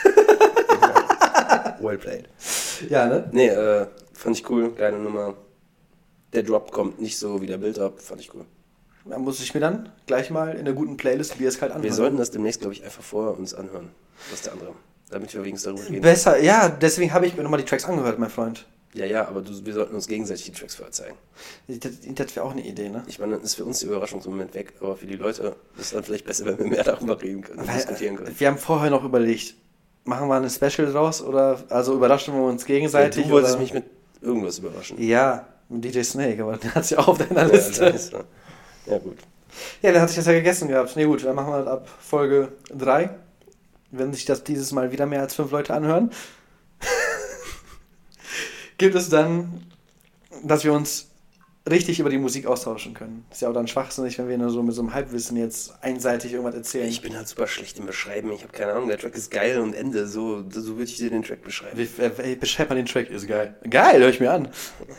[1.80, 2.28] well played.
[2.88, 3.28] Ja, ne?
[3.32, 4.72] Nee, äh, fand ich cool.
[4.72, 5.34] Geile Nummer.
[6.32, 8.00] Der Drop kommt nicht so wie der Build-Up.
[8.00, 8.44] Fand ich cool.
[9.04, 11.84] Da muss ich mir dann gleich mal in der guten Playlist wie es kalt anhören.
[11.84, 13.90] Wir sollten das demnächst, glaube ich, einfach vorher uns anhören.
[14.30, 14.72] Was der andere.
[15.10, 16.02] Damit wir wenigstens darüber reden.
[16.02, 18.66] Besser, ja, deswegen habe ich mir nochmal die Tracks angehört, mein Freund.
[18.92, 21.14] Ja, ja, aber du, wir sollten uns gegenseitig die Tracks vorher zeigen.
[21.68, 23.04] Das, das wäre auch eine Idee, ne?
[23.06, 25.56] Ich meine, dann ist für uns die Überraschung im Moment weg, aber für die Leute
[25.76, 28.34] ist es dann vielleicht besser, wenn wir mehr darüber reden können und Weil, diskutieren können.
[28.38, 29.54] wir haben vorher noch überlegt,
[30.04, 33.24] machen wir eine Special draus oder also überraschen wir uns Ja, gegenseitig?
[33.24, 33.62] du wolltest oder?
[33.62, 33.84] mich mit
[34.20, 35.00] irgendwas überraschen.
[35.02, 37.82] Ja, DJ Snake, aber der hat es ja auch auf deiner Ja, Liste.
[37.84, 38.24] nice, ne?
[38.86, 39.18] ja, gut.
[39.82, 40.94] Ja, der hat sich das ja gegessen gehabt.
[40.96, 43.10] Nee, gut, dann machen wir das ab Folge 3.
[43.90, 46.10] Wenn sich das dieses Mal wieder mehr als fünf Leute anhören,
[48.78, 49.66] gibt es dann,
[50.44, 51.07] dass wir uns
[51.70, 53.24] richtig über die Musik austauschen können.
[53.30, 56.32] Ist ja auch dann schwachsinnig, wenn wir nur so mit so einem Halbwissen jetzt einseitig
[56.32, 56.88] irgendwas erzählen.
[56.88, 58.32] Ich bin halt super schlecht im Beschreiben.
[58.32, 60.06] Ich habe keine Ahnung, der Track ist geil und Ende.
[60.06, 61.76] So, so würde ich dir den Track beschreiben.
[61.76, 63.56] Wie, äh, beschreib mal den Track, ist geil.
[63.68, 64.48] Geil, höre ich mir an.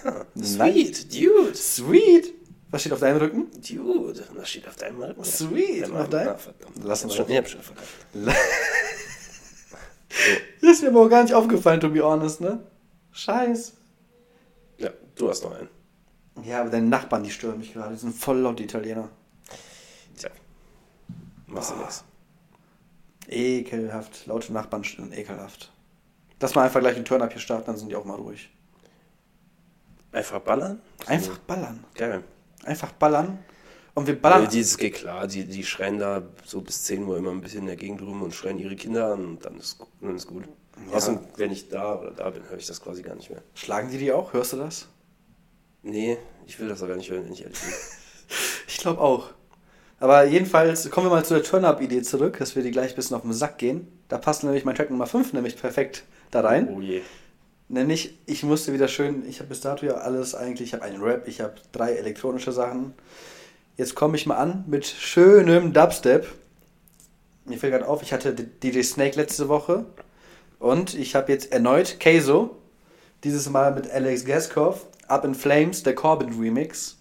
[0.04, 1.56] Ja, sweet, dude.
[1.56, 2.34] Sweet.
[2.72, 3.48] Was steht auf deinem Rücken?
[3.68, 5.24] Dude, was steht auf deinem Rücken?
[5.24, 5.88] Sweet.
[5.88, 6.36] Ja, auf deinem?
[6.84, 7.32] Lass uns schon, schon.
[7.32, 7.88] ich hab schon verkackt.
[10.62, 12.60] Das ist mir aber auch gar nicht aufgefallen, to be honest, ne?
[13.12, 13.74] Scheiß.
[14.78, 15.70] Ja, du hast noch einen.
[16.44, 17.94] Ja, aber deine Nachbarn, die stören mich gerade.
[17.94, 19.10] Die sind voll laut, die Italiener.
[20.18, 20.30] Tja.
[21.48, 22.04] Machst du nix.
[23.28, 24.26] Ekelhaft.
[24.28, 25.72] Laute Nachbarn stören ekelhaft.
[26.40, 28.50] Lass mal einfach gleich einen Turn-Up hier starten, dann sind die auch mal ruhig.
[30.12, 30.82] Einfach ballern?
[31.06, 31.84] Einfach ballern.
[31.94, 32.24] Geil.
[32.64, 33.40] Einfach ballern.
[33.94, 34.44] Und wir ballern.
[34.44, 37.62] Ja, dieses geht klar, die, die schreien da so bis 10 Uhr immer ein bisschen
[37.62, 40.46] in der Gegend rum und schreien ihre Kinder an und dann ist, dann ist gut.
[40.90, 40.96] Ja.
[40.96, 43.44] Außerdem, wenn ich da oder da bin, höre ich das quasi gar nicht mehr.
[43.54, 44.34] Schlagen die die auch?
[44.34, 44.88] Hörst du das?
[45.84, 47.70] Nee, ich will das auch gar nicht hören, wenn ich ehrlich bin.
[48.68, 49.32] Ich glaube auch.
[50.00, 53.18] Aber jedenfalls kommen wir mal zu der Turn-Up-Idee zurück, dass wir die gleich ein bisschen
[53.18, 53.88] auf den Sack gehen.
[54.08, 56.70] Da passt nämlich mein Track Nummer 5 nämlich perfekt da rein.
[56.74, 57.02] Oh je.
[57.68, 61.04] Nämlich, ich musste wieder schön, ich habe bis dato ja alles eigentlich, ich habe einen
[61.04, 62.94] Rap, ich habe drei elektronische Sachen.
[63.78, 66.28] Jetzt komme ich mal an mit schönem Dubstep.
[67.46, 69.86] Mir fällt gerade auf, ich hatte DJ Snake letzte Woche
[70.60, 72.58] und ich habe jetzt erneut Keizo,
[73.24, 76.98] dieses Mal mit Alex Gaskov, Up in Flames, der Corbin Remix.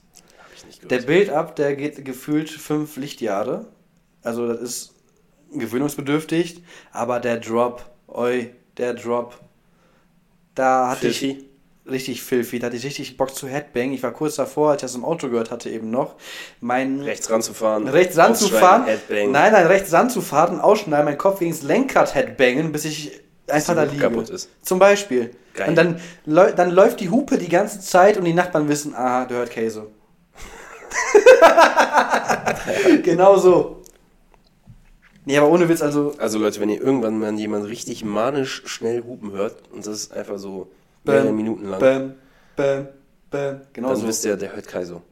[0.68, 0.98] Ich Der.
[1.02, 3.66] Build-Up, der geht gefühlt fünf Lichtjahre.
[4.22, 4.94] Also das ist
[5.52, 9.38] gewöhnungsbedürftig, aber der Drop, oi, der Drop,
[10.54, 11.48] da hatte ich Filthy?
[11.90, 13.92] richtig filthy, da hatte ich richtig Bock zu Headbang.
[13.92, 16.16] Ich war kurz davor, als ich das im Auto gehört hatte eben noch,
[16.60, 17.88] mein Rechts ranzufahren.
[17.88, 19.30] rechts ranzufahren, Headbang.
[19.30, 23.84] nein, nein, rechts ranzufahren, ausschneiden, meinen Kopf gegen das Lenkrad Headbangen, bis ich einfach da
[23.84, 24.10] liege.
[24.62, 25.30] Zum Beispiel.
[25.58, 25.70] Geil.
[25.70, 29.38] Und dann, dann läuft die Hupe die ganze Zeit und die Nachbarn wissen, aha, der
[29.38, 29.88] hört Käse.
[33.02, 33.82] genau so.
[35.24, 39.02] Nee, aber ohne Witz, also Also Leute, wenn ihr irgendwann mal jemand richtig manisch schnell
[39.02, 40.70] hupen hört und das ist einfach so
[41.04, 42.14] mehrere Minuten lang, Bäm,
[42.56, 42.88] bäm,
[43.30, 43.60] bäm.
[43.72, 44.06] Genau dann so.
[44.06, 45.02] wisst ihr, der hört Kaiso.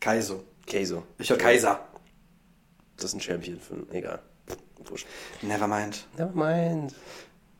[0.00, 0.42] Kaiso.
[0.66, 1.02] Kaiso.
[1.18, 1.80] Ich höre Kaiser.
[2.96, 4.20] Das ist ein Champion von, egal.
[4.86, 5.06] Wurscht.
[5.42, 6.06] Nevermind.
[6.16, 6.94] Nevermind.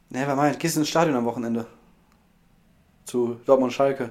[0.08, 0.58] Nevermind.
[0.58, 1.66] Gehst du ins Stadion am Wochenende?
[3.06, 4.10] Zu Dortmund Schalke.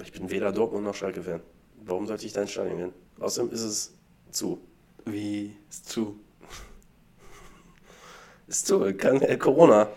[0.00, 1.40] Ich bin weder Dortmund noch Schalke-Fan.
[1.84, 2.92] Warum sollte ich da ins Stadion gehen?
[3.18, 3.94] Außerdem ist es
[4.30, 4.60] zu.
[5.04, 6.18] Wie ist zu?
[8.46, 8.94] Ist zu.
[8.96, 9.88] Kann, äh, Corona.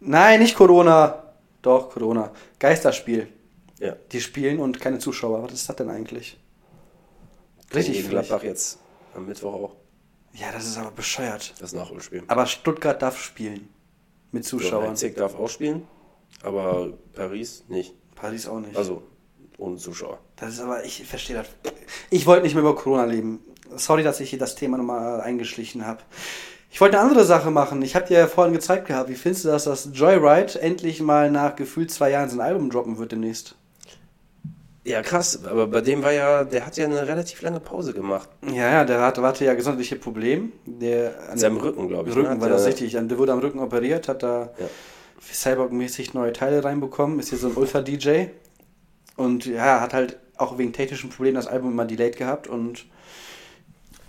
[0.00, 1.34] Nein, nicht Corona.
[1.62, 2.32] Doch, Corona.
[2.58, 3.28] Geisterspiel.
[3.78, 3.96] Ja.
[4.12, 5.42] Die spielen und keine Zuschauer.
[5.42, 6.38] Was ist das denn eigentlich?
[7.74, 8.08] Richtig.
[8.08, 8.78] Gladbach jetzt
[9.14, 9.76] am Mittwoch auch.
[10.34, 11.54] Ja, das ist aber bescheuert.
[11.60, 12.24] Das Nachholspiel.
[12.26, 13.68] Aber Stuttgart darf spielen.
[14.32, 14.88] Mit Zuschauern.
[14.88, 15.86] Leipzig darf auch spielen,
[16.42, 17.94] aber Paris nicht.
[18.14, 18.76] Paris auch nicht.
[18.76, 19.02] Also
[19.58, 20.18] ohne Zuschauer.
[20.36, 21.46] Das ist aber, ich verstehe das.
[22.10, 23.40] Ich wollte nicht mehr über Corona leben.
[23.76, 26.00] Sorry, dass ich hier das Thema nochmal eingeschlichen habe.
[26.70, 27.82] Ich wollte eine andere Sache machen.
[27.82, 29.08] Ich habe dir ja vorhin gezeigt gehabt.
[29.08, 32.98] Wie findest du das, dass Joyride endlich mal nach gefühlt zwei Jahren sein Album droppen
[32.98, 33.54] wird demnächst?
[34.82, 38.28] Ja, krass, aber bei dem war ja, der hat ja eine relativ lange Pause gemacht.
[38.46, 40.50] Ja, ja, der hatte, hatte ja gesundheitliche Probleme.
[40.66, 42.16] Der an seinem Rücken, glaube ich.
[42.16, 42.40] Rücken ne?
[42.40, 42.92] war das richtig.
[42.92, 44.66] Der wurde am Rücken operiert, hat da Ja.
[45.20, 48.26] Cyborg-mäßig neue Teile reinbekommen, ist hier so ein Ultra-DJ.
[49.16, 52.46] Und ja, hat halt auch wegen technischen Problemen das Album immer delayed gehabt.
[52.46, 52.86] Und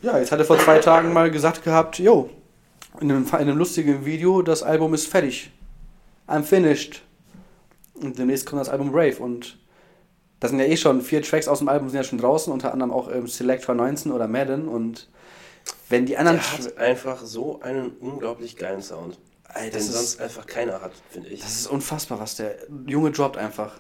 [0.02, 2.30] ja, jetzt hat er vor zwei Tagen mal gesagt gehabt, jo,
[3.00, 5.52] in einem, in einem lustigen Video, das Album ist fertig.
[6.28, 7.02] I'm finished.
[7.94, 9.18] Und demnächst kommt das Album Brave.
[9.18, 9.58] Und
[10.39, 12.74] da sind ja eh schon vier Tracks aus dem Album sind ja schon draußen, unter
[12.74, 14.68] anderem auch ähm, Selector 19 oder Madden.
[14.68, 15.08] Und
[15.89, 16.39] wenn die anderen...
[16.39, 19.18] Der hat einfach so einen unglaublich geilen Sound.
[19.56, 21.41] Ey, den das ist- sonst einfach keiner hat, finde ich.
[21.41, 23.80] Das ist unfassbar, was der Junge droppt einfach.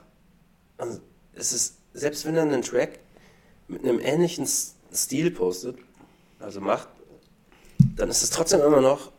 [0.77, 0.99] Also,
[1.33, 2.99] es ist, selbst wenn er einen Track
[3.67, 4.47] mit einem ähnlichen
[4.93, 5.77] Stil postet,
[6.39, 6.87] also macht,
[7.95, 9.11] dann ist es trotzdem immer noch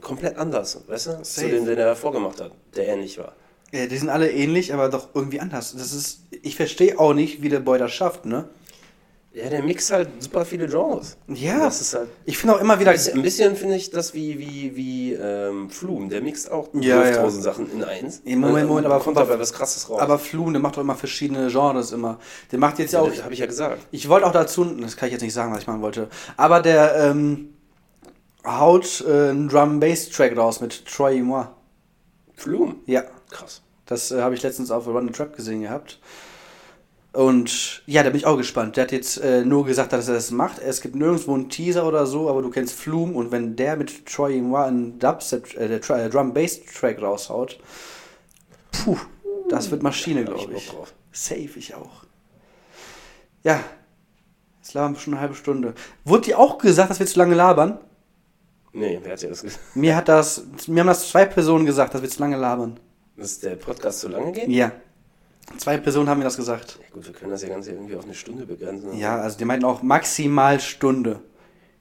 [0.00, 1.22] komplett anders, weißt du?
[1.22, 1.48] Zu Safe.
[1.48, 3.34] dem, den er vorgemacht hat, der ähnlich war.
[3.72, 5.72] Ja, die sind alle ähnlich, aber doch irgendwie anders.
[5.76, 8.48] Das ist, ich verstehe auch nicht, wie der Boy das schafft, ne?
[9.32, 11.16] Ja, der mixt halt super viele Genres.
[11.28, 11.60] Ja.
[11.60, 12.08] Das ist halt.
[12.24, 12.90] Ich finde auch immer wieder.
[12.90, 16.08] Ein bisschen, finde ich das wie, wie, wie ähm, Flum.
[16.08, 17.24] Der mixt auch Ja, ja.
[17.24, 18.22] 12.000 Sachen in eins.
[18.24, 20.00] Ja, Moment, Moment, dann aber kommt auf- was krasses raus.
[20.00, 22.18] Aber Flum, der macht doch immer verschiedene Genres immer.
[22.50, 23.22] Der macht jetzt ja ja, auch.
[23.22, 23.86] habe ich ja gesagt.
[23.92, 26.60] Ich wollte auch dazu, das kann ich jetzt nicht sagen, was ich machen wollte, aber
[26.60, 27.54] der ähm,
[28.44, 31.46] haut äh, einen Drum-Bass-Track raus mit Troy et moi.
[32.34, 32.76] Flum.
[32.86, 33.62] Ja, Krass.
[33.86, 36.00] das äh, habe ich letztens auf Run the Trap gesehen gehabt.
[37.12, 38.76] Und ja, da bin ich auch gespannt.
[38.76, 40.60] Der hat jetzt äh, nur gesagt, dass er das macht.
[40.60, 44.06] Es gibt nirgendwo einen Teaser oder so, aber du kennst Flume und wenn der mit
[44.06, 47.58] Troy moi einen Dubstep, äh, äh, Drum-Bass-Track raushaut,
[48.70, 48.96] puh,
[49.48, 50.68] das wird Maschine, ich glaube ich.
[50.68, 50.94] Bock drauf.
[51.10, 52.04] Safe ich auch.
[53.42, 53.60] Ja.
[54.58, 55.74] Jetzt labern wir schon eine halbe Stunde.
[56.04, 57.78] Wurde dir auch gesagt, dass wir zu lange labern?
[58.72, 59.74] Nee, wer hat dir das gesagt?
[59.74, 62.78] Mir hat das, mir haben das zwei Personen gesagt, dass wir zu lange labern.
[63.16, 64.48] Dass der Podcast zu lange geht?
[64.48, 64.70] Ja.
[65.58, 66.78] Zwei Personen haben mir das gesagt.
[66.80, 68.96] Ja, gut, wir können das ja Ganze irgendwie auf eine Stunde begrenzen.
[68.96, 71.20] Ja, also die meinten auch maximal Stunde.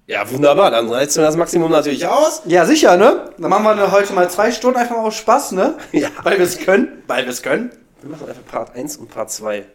[0.09, 0.71] Ja, wunderbar.
[0.71, 2.41] Dann reizt du das Maximum natürlich aus.
[2.45, 3.31] Ja, sicher, ne?
[3.37, 5.75] Dann machen wir heute mal zwei Stunden einfach mal aus Spaß, ne?
[5.91, 6.09] Ja.
[6.23, 7.03] Weil wir es können.
[7.05, 7.71] Weil wir es können.
[8.01, 9.65] Wir machen einfach Part 1 und Part 2.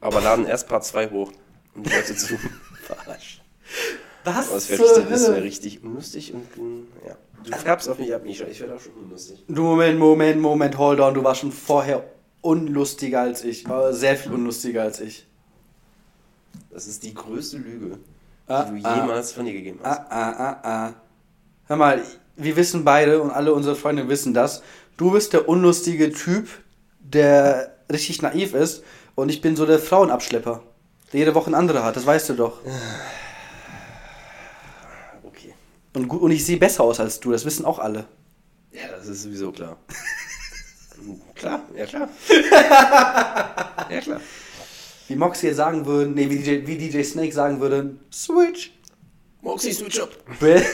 [0.00, 1.30] Aber laden erst Part 2 hoch,
[1.74, 2.38] um die Leute zu
[2.82, 3.42] verarschen.
[4.24, 4.46] Was?
[4.46, 7.16] Aber das wäre richtig, das wär richtig unlustig und mm, ja.
[7.44, 8.46] Du färbst auf mich ab, Misha.
[8.46, 9.44] Ich werde auch schon unlustig.
[9.48, 11.12] Du, Moment, Moment, Moment, hold on.
[11.12, 12.02] Du warst schon vorher
[12.44, 13.66] unlustiger als ich.
[13.66, 15.26] Aber sehr viel unlustiger als ich.
[16.70, 17.98] Das ist die größte Lüge,
[18.46, 18.96] Ah, die du ah.
[18.96, 19.98] jemals von dir gegeben hast.
[19.98, 20.92] Ah, ah, ah, ah.
[21.66, 22.02] Hör mal,
[22.36, 24.62] wir wissen beide und alle unsere Freunde wissen das.
[24.96, 26.48] Du bist der unlustige Typ,
[27.00, 28.82] der richtig naiv ist.
[29.14, 30.62] Und ich bin so der Frauenabschlepper,
[31.12, 31.96] der jede Woche eine andere hat.
[31.96, 32.60] Das weißt du doch.
[35.22, 35.54] Okay.
[35.94, 37.32] Und, gut, und ich sehe besser aus als du.
[37.32, 38.06] Das wissen auch alle.
[38.72, 39.78] Ja, das ist sowieso klar.
[41.34, 42.08] Klar, ja klar.
[43.90, 44.20] ja klar.
[45.08, 48.72] Wie Moxie jetzt sagen würden, nee, wie DJ, wie DJ Snake sagen würde, Switch.
[49.42, 50.10] Moxie, switch up.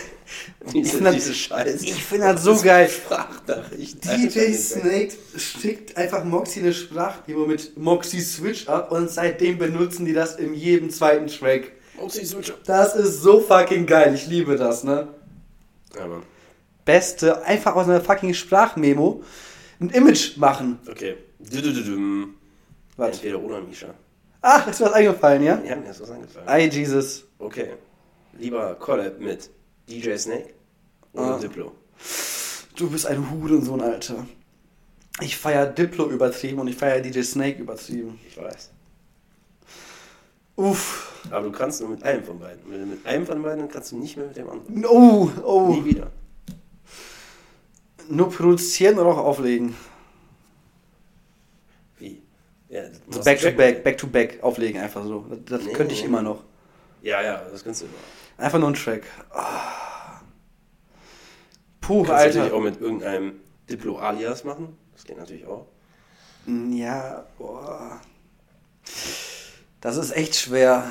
[0.67, 1.85] Ich Diese, finde diese das, Scheiße.
[1.85, 2.89] ich find das so geil.
[3.05, 4.05] Sprachnachricht.
[4.05, 10.13] DJ Snake schickt einfach Moxie eine Sprachdemo mit Moxie Switch ab und seitdem benutzen die
[10.13, 11.73] das in jedem zweiten Track.
[11.99, 12.63] Moxie, switch up.
[12.65, 14.15] Das ist so fucking geil.
[14.15, 15.09] Ich liebe das, ne?
[15.97, 16.23] Ja, Mann.
[16.85, 19.25] Beste, einfach aus einer fucking Sprachmemo
[19.81, 20.79] ein Image machen.
[20.89, 21.17] Okay.
[22.97, 23.17] Was?
[23.17, 23.95] Entweder oder, Misha.
[24.43, 25.61] Ach, ist dir was eingefallen, ja?
[25.65, 26.49] Ja, mir ist was eingefallen.
[26.49, 27.27] Ey, Jesus.
[27.39, 27.75] Okay.
[28.39, 29.51] Lieber Collab mit
[29.89, 30.55] DJ Snake
[31.13, 31.39] oder Ah.
[31.39, 31.73] Diplo.
[32.77, 34.27] Du bist ein Hurensohn, Alter.
[35.21, 38.19] Ich feier Diplo übertrieben und ich feier DJ Snake übertrieben.
[38.29, 38.71] Ich weiß.
[40.57, 41.23] Uff.
[41.31, 42.69] Aber du kannst nur mit einem von beiden.
[42.91, 44.87] Mit einem von beiden, kannst du nicht mehr mit dem anderen.
[44.87, 45.69] Oh, oh.
[45.75, 46.11] Nie wieder.
[48.09, 49.75] Nur produzieren oder auch auflegen?
[51.99, 52.23] Wie?
[52.69, 55.27] Ja, du So back to back, back to back auflegen einfach so.
[55.47, 56.43] Das, Nee, könnte ich nee, immer noch.
[57.03, 57.95] Ja, ja, das kannst du immer.
[58.45, 59.03] Einfach nur ein Track.
[59.31, 60.21] Ah.
[61.81, 62.55] Puh, Du kannst natürlich Alter.
[62.57, 64.77] auch mit irgendeinem Diplo-Alias machen.
[64.93, 65.67] Das geht natürlich auch.
[66.47, 68.01] Ja, boah.
[69.81, 70.91] Das ist echt schwer.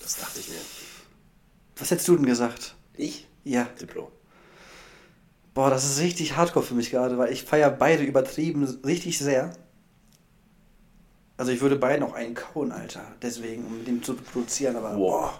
[0.00, 0.56] Das dachte ich mir.
[1.76, 2.74] Was hättest du denn gesagt?
[2.96, 3.26] Ich?
[3.44, 3.64] Ja.
[3.80, 4.10] Diplo.
[5.54, 9.52] Boah, das ist richtig hardcore für mich gerade, weil ich feiere beide übertrieben richtig sehr.
[11.36, 13.02] Also ich würde beiden auch einen kauen, Alter.
[13.20, 15.32] Deswegen, um mit dem zu produzieren, aber Wow.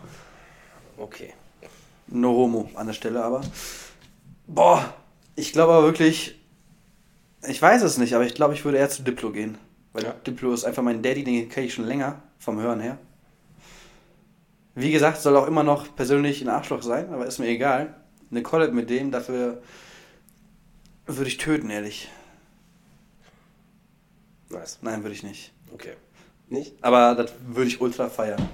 [0.99, 1.33] Okay.
[1.61, 1.69] boah,
[2.09, 3.41] no homo an der Stelle, aber.
[4.47, 4.95] Boah,
[5.37, 6.39] ich glaube aber wirklich,
[7.49, 9.57] ich weiß es nicht, aber ich glaube, ich würde eher zu Diplo gehen.
[9.93, 10.13] Weil Ja.
[10.27, 12.99] Diplo ist einfach mein Daddy, den kenne ich schon länger, vom Hören her.
[14.75, 17.95] Wie gesagt, soll auch immer noch persönlich ein Arschloch sein, aber ist mir egal.
[18.31, 19.63] Eine Collab mit dem, dafür
[21.07, 22.09] würde ich töten, ehrlich.
[24.51, 24.79] Nice.
[24.83, 25.53] Nein, würde ich nicht.
[25.73, 25.95] Okay.
[26.49, 26.75] Nicht?
[26.83, 28.49] Aber das würde ich ultra feiern.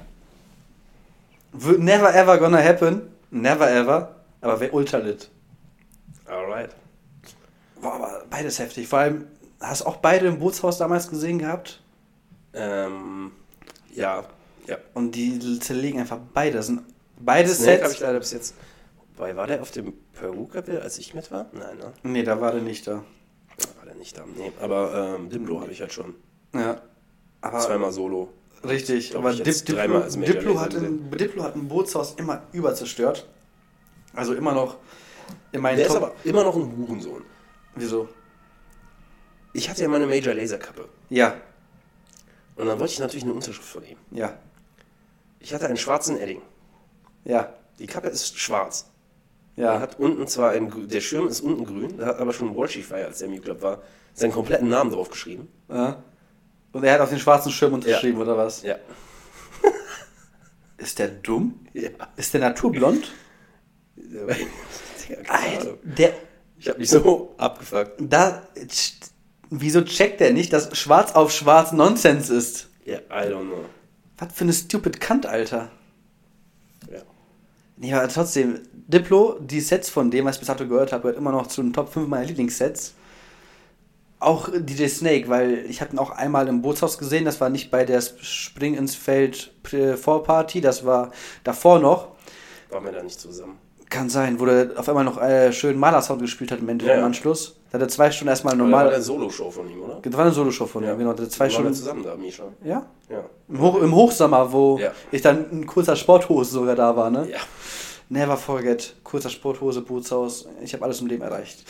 [1.52, 3.02] Never ever gonna happen.
[3.30, 4.14] Never ever.
[4.40, 5.28] Aber wäre ultra lit.
[6.26, 6.70] Alright.
[7.80, 8.86] Boah, aber beides heftig.
[8.86, 9.26] Vor allem,
[9.60, 11.80] hast auch beide im Bootshaus damals gesehen gehabt?
[12.52, 13.32] Ähm,
[13.94, 14.24] ja.
[14.66, 14.76] Ja.
[14.94, 16.58] Und die zerlegen einfach beide.
[16.58, 16.82] Das sind
[17.18, 17.94] beide Snake habe Sets.
[17.94, 18.54] ich leider bis jetzt.
[19.18, 21.46] Wobei, war der auf dem Peruka-Bild, als ich mit war?
[21.52, 21.92] Nein, ne?
[22.04, 23.02] Nee, da war der nicht da.
[23.76, 24.24] War der nicht da.
[24.36, 26.14] Nee, aber ähm, Diplo habe ich halt schon.
[26.54, 26.80] Ja.
[27.40, 28.32] Aber Zweimal Solo.
[28.62, 29.16] richtig.
[29.16, 33.28] Aber Dip, Diplo, Diplo, hat ein, Diplo hat ein Bootshaus immer überzerstört.
[34.14, 34.76] Also immer noch
[35.50, 36.02] in meinen Der ist Top.
[36.04, 37.24] aber immer noch ein Hurensohn.
[37.74, 38.08] Wieso?
[39.52, 40.88] Ich hatte ja meine Major Laser Kappe.
[41.10, 41.34] Ja.
[42.54, 43.98] Und dann wollte ich natürlich eine Unterschrift von ihm.
[44.12, 44.38] Ja.
[45.40, 46.40] Ich hatte einen schwarzen Edding.
[47.24, 47.52] Ja.
[47.80, 48.86] Die Kappe ist schwarz.
[49.58, 49.80] Er Ja.
[49.80, 53.02] hat unten zwar ein, grü- der Schirm ist unten grün, da hat aber schon Walshify,
[53.02, 53.82] als der im Club war,
[54.14, 55.48] seinen kompletten Namen drauf geschrieben.
[55.68, 56.02] ja.
[56.70, 58.62] Und er hat auf den schwarzen Schirm unterschrieben, oder was?
[58.62, 58.76] Ja.
[60.76, 61.66] Ist der dumm?
[61.72, 61.88] Ja.
[62.16, 63.10] Ist der naturblond?
[65.28, 66.12] Alter, der.
[66.58, 67.92] Ich hab mich so abgefuckt.
[68.00, 68.42] Da.
[69.50, 72.68] Wieso checkt der nicht, dass schwarz auf schwarz Nonsens ist?
[72.84, 73.64] Ja, I don't know.
[74.18, 75.70] Was für eine stupid Kant, Alter.
[77.80, 77.86] Ja.
[77.86, 81.18] Nee, aber trotzdem, Diplo, die Sets von dem, was ich bis dato gehört habe, gehört
[81.18, 82.94] immer noch zu den Top 5 meiner Lieblingssets.
[84.20, 87.70] Auch DJ Snake, weil ich habe ihn auch einmal im Bootshaus gesehen, das war nicht
[87.70, 91.12] bei der Spring ins Feld äh, Vorparty, das war
[91.44, 92.08] davor noch.
[92.70, 93.58] Waren wir da nicht zusammen.
[93.90, 96.96] Kann sein, wo der auf einmal noch äh, schön Maler-Sound gespielt hat im Endeffekt Ja,
[96.96, 97.06] im ja.
[97.06, 97.54] Anschluss.
[97.70, 98.72] Da hat er zwei Stunden erstmal Normal.
[98.72, 98.92] war normal.
[98.94, 100.00] der Solo-Show von ihm, oder?
[100.02, 101.12] Das war eine Solo-Show von ihm, genau.
[101.12, 101.74] Der hat zwei Waren wir Stunden.
[101.74, 102.44] zusammen da, Misha.
[102.64, 102.86] Ja?
[103.08, 103.24] Ja.
[103.48, 104.90] Im, Hoch, Im Hochsommer, wo Ja.
[105.12, 107.28] ich dann in kurzer Sporthose sogar da war, ne?
[107.30, 107.38] Ja.
[108.08, 108.94] Never forget.
[109.04, 110.46] Kurzer Sporthose, Bootshaus.
[110.62, 111.64] Ich habe alles im Leben erreicht.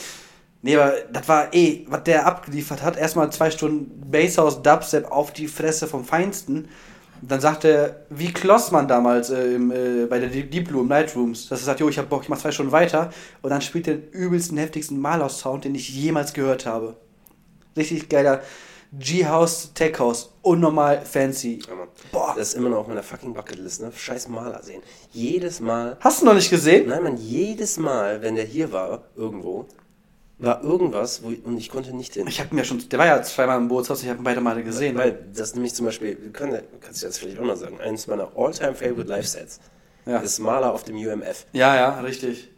[0.63, 2.97] Nee, aber das war eh, was der abgeliefert hat.
[2.97, 6.69] Erstmal zwei Stunden Basshouse Dubstep auf die Fresse vom Feinsten.
[7.21, 11.49] Dann sagt er, wie Klossmann damals äh, im, äh, bei der Deep Blue im Nightrooms,
[11.49, 13.11] dass er sagt, jo, ich hab Bock, ich mach zwei Stunden weiter.
[13.43, 16.97] Und dann spielt er den übelsten, heftigsten Malhaus-Sound, den ich jemals gehört habe.
[17.77, 18.43] Richtig geiler
[18.93, 20.31] G-House, Tech House.
[20.43, 21.61] Unnormal fancy.
[21.69, 21.75] Ja.
[22.13, 22.35] Boah.
[22.37, 23.93] Das ist immer noch auf meiner fucking Bucketlist, ne?
[23.95, 24.83] Scheiß Maler sehen.
[25.13, 26.89] Jedes Mal, Hast du noch nicht gesehen?
[26.89, 29.67] nein, man, jedes Mal, wenn der hier war, irgendwo,
[30.39, 32.27] war irgendwas, wo ich, und ich konnte nicht hin.
[32.29, 34.63] Ich habe mir schon, der war ja zweimal im Bootshaus, ich habe ihn beide Male
[34.63, 34.97] gesehen.
[34.97, 38.07] Weil das nämlich zum Beispiel, du kann, kannst du jetzt vielleicht auch mal sagen, eines
[38.07, 39.61] meiner all-time favorite Live-Sets
[40.07, 40.19] Ja.
[40.19, 41.45] ist Maler auf dem UMF.
[41.53, 42.51] Ja, ja, richtig.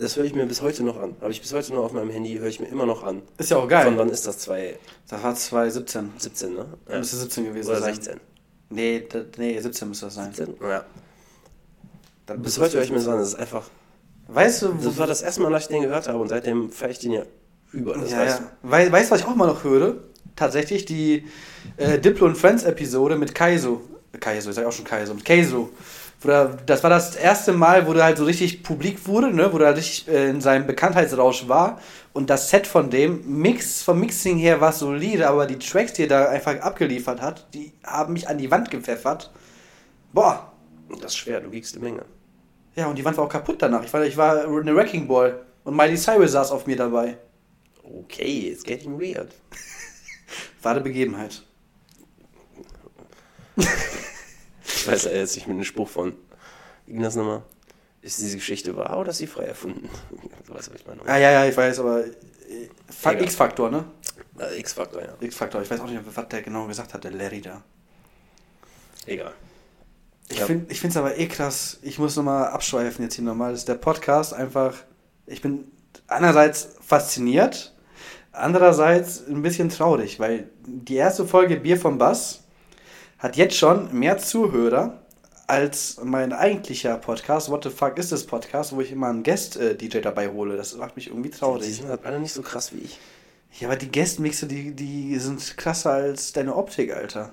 [0.00, 1.14] Das höre ich mir bis heute noch an.
[1.20, 3.20] Habe ich bis heute noch auf meinem Handy, höre ich mir immer noch an.
[3.36, 3.84] Ist ja auch geil.
[3.84, 4.38] Von wann ist das?
[4.38, 4.78] 2017,
[5.08, 6.54] Das war 2017.
[6.54, 6.66] ne?
[6.88, 6.98] Ja.
[6.98, 7.94] Müsste 17 gewesen Oder sein.
[7.94, 8.20] 16.
[8.70, 10.32] Nee, da, nee, 17 müsste das sein.
[10.32, 10.54] 17?
[10.62, 10.84] Ja.
[12.26, 13.68] Dann Bis heute höre ich mir so an, das ist einfach.
[14.28, 16.90] Weißt du, Das war das erste Mal, dass ich den gehört habe und seitdem feiere
[16.92, 17.22] ich den ja
[17.72, 17.94] über.
[17.98, 18.50] Das ja, weißt ja.
[18.62, 19.96] Wei- Weißt du, was ich auch mal noch höre?
[20.36, 21.26] Tatsächlich die
[21.76, 23.82] äh, Diplo und Friends Episode mit Kaizo.
[24.18, 25.68] Kaizo, ich sag auch schon Kaizo, mit Kaizo.
[26.22, 29.50] Das war das erste Mal, wo der halt so richtig publik wurde, ne?
[29.52, 31.80] wo der richtig äh, in seinem Bekanntheitsrausch war.
[32.12, 36.02] Und das Set von dem, Mix, vom Mixing her war solide, aber die Tracks, die
[36.02, 39.30] er da einfach abgeliefert hat, die haben mich an die Wand gepfeffert.
[40.12, 40.52] Boah.
[41.00, 42.04] Das ist schwer, du wiegst eine Menge.
[42.74, 43.84] Ja, und die Wand war auch kaputt danach.
[43.84, 45.40] Ich war, ich war eine Wrecking Ball.
[45.64, 47.16] Und Miley Cyrus saß auf mir dabei.
[47.82, 49.34] Okay, it's getting weird.
[50.62, 51.42] War eine Begebenheit.
[54.80, 56.14] Ich weiß ja jetzt nicht mit dem Spruch von.
[56.86, 57.42] Wie ging das nochmal?
[58.02, 59.88] Ist diese Geschichte wahr oder ist sie frei erfunden?
[60.46, 61.02] Du weißt, was ich meine.
[61.06, 62.04] Ah, ja, ja, ich weiß, aber.
[62.04, 63.22] äh.
[63.22, 63.84] X-Faktor, ne?
[64.38, 65.14] Äh, X-Faktor, ja.
[65.20, 65.62] X-Faktor.
[65.62, 67.62] Ich weiß auch nicht, was der genau gesagt hat, der Larry da.
[69.06, 69.32] Egal.
[70.28, 70.46] Ich Ja.
[70.46, 71.78] finde es aber eh krass.
[71.82, 73.50] Ich muss nochmal abschweifen jetzt hier nochmal.
[73.52, 74.74] Das ist der Podcast einfach.
[75.26, 75.70] Ich bin
[76.06, 77.74] einerseits fasziniert,
[78.32, 82.39] andererseits ein bisschen traurig, weil die erste Folge Bier vom Bass
[83.20, 84.98] hat jetzt schon mehr Zuhörer
[85.46, 89.98] als mein eigentlicher Podcast, What the fuck ist das Podcast, wo ich immer einen Guest-DJ
[90.00, 90.56] dabei hole.
[90.56, 91.76] Das macht mich irgendwie Die traurig.
[91.76, 92.98] sind halt alle nicht so krass wie ich.
[93.58, 97.30] Ja, aber die Guest-Mixe, die, die sind krasser als deine Optik, Alter.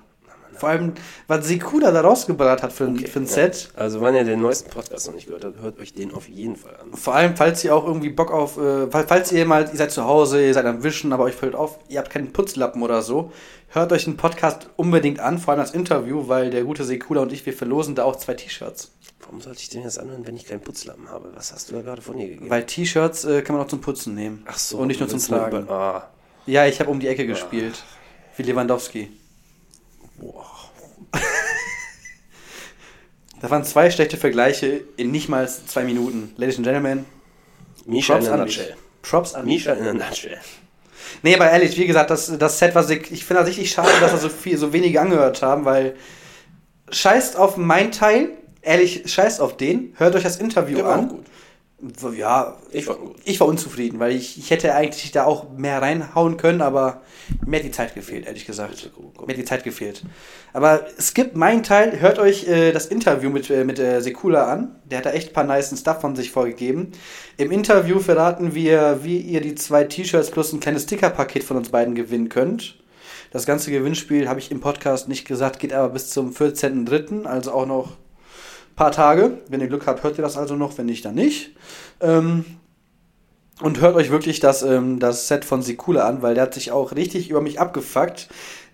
[0.56, 0.93] Vor allem,
[1.28, 3.32] was Sekuda da rausgeballert hat für, ein- für ein ja.
[3.32, 3.70] Set.
[3.76, 6.56] Also, wenn ihr den neuesten Podcast noch nicht gehört habt, hört euch den auf jeden
[6.56, 6.93] Fall an.
[6.93, 9.91] Vor allem, falls ihr auch irgendwie Bock auf, äh, fall- falls ihr mal, ihr seid
[9.91, 13.02] zu Hause, ihr seid am Wischen, aber euch fällt auf, ihr habt keinen Putzlappen oder
[13.02, 13.32] so,
[13.70, 17.32] hört euch den Podcast unbedingt an, vor allem das Interview, weil der gute Sekula und
[17.34, 18.91] ich, wir verlosen da auch zwei T-Shirts.
[19.20, 21.30] Warum sollte ich den jetzt anhören, wenn ich keinen Putzlappen habe?
[21.36, 22.50] Was hast du da gerade von dir gegeben?
[22.50, 24.43] Weil T-Shirts äh, kann man auch zum Putzen nehmen.
[24.48, 24.78] Ach so.
[24.78, 25.68] Und nicht nur zum Tragen.
[25.70, 26.08] Ah,
[26.45, 27.84] Ja, ich habe um die Ecke gespielt.
[28.38, 29.10] Wie Lewandowski.
[30.18, 30.45] Boah.
[33.39, 36.34] Da waren zwei schlechte Vergleiche in nicht mal zwei Minuten.
[36.38, 37.05] Ladies and Gentlemen,
[37.86, 38.74] Misha in Props a an dich.
[39.03, 40.39] Props an Misha in a nutshell.
[41.22, 43.91] Nee, aber ehrlich, wie gesagt, das, das Set, was ich, ich finde das richtig schade,
[43.99, 45.95] dass da so viel, so wenige angehört haben, weil
[46.89, 48.30] scheißt auf mein Teil,
[48.61, 51.09] ehrlich, scheißt auf den, hört euch das Interview Der war auch an.
[51.09, 51.26] gut.
[52.15, 53.17] Ja, Ich gut.
[53.23, 57.01] ich war unzufrieden, weil ich, ich hätte eigentlich da auch mehr reinhauen können, aber
[57.45, 58.89] mir hat die Zeit gefehlt, ehrlich gesagt.
[59.19, 60.03] Mir hat die Zeit gefehlt.
[60.53, 64.75] Aber skippt meinen Teil, hört euch äh, das Interview mit, äh, mit äh, Sekula an.
[64.86, 66.93] Der hat da echt ein paar nice Stuff von sich vorgegeben.
[67.38, 71.69] Im Interview verraten wir, wie ihr die zwei T-Shirts plus ein kleines Stickerpaket von uns
[71.69, 72.80] beiden gewinnen könnt.
[73.30, 77.51] Das ganze Gewinnspiel habe ich im Podcast nicht gesagt, geht aber bis zum 14.03., also
[77.51, 77.97] auch noch
[78.78, 79.39] paar Tage.
[79.49, 81.51] Wenn ihr Glück habt, hört ihr das also noch, wenn nicht, dann nicht.
[81.99, 82.45] Ähm,
[83.59, 86.71] und hört euch wirklich das, ähm, das Set von Sikula an, weil der hat sich
[86.71, 88.30] auch richtig über mich abgefuckt,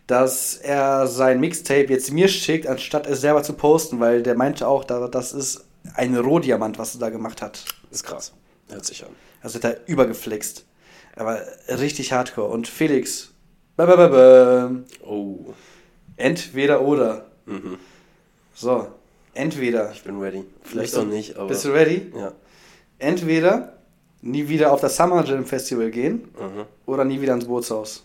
[0.05, 4.67] dass er sein Mixtape jetzt mir schickt, anstatt es selber zu posten, weil der meinte
[4.67, 5.63] auch, da, das ist
[5.95, 7.63] ein Rohdiamant, was er da gemacht hat.
[7.89, 8.33] Ist krass.
[8.69, 9.11] Hört sich an.
[9.41, 10.65] Also hat er übergeflext.
[11.15, 11.39] Aber
[11.69, 12.49] richtig hardcore.
[12.49, 13.31] Und Felix,
[13.77, 14.71] ba, ba, ba, ba,
[15.05, 15.53] Oh.
[16.17, 17.25] entweder oder.
[17.45, 17.77] Mhm.
[18.55, 18.87] So,
[19.33, 19.91] entweder.
[19.91, 20.43] Ich bin ready.
[20.63, 21.47] Vielleicht auch nicht, aber.
[21.47, 22.11] Bist du ready?
[22.15, 22.33] Ja.
[22.99, 23.77] Entweder
[24.21, 26.65] nie wieder auf das Summer Jam Festival gehen Mhm.
[26.85, 28.03] oder nie wieder ins Bootshaus.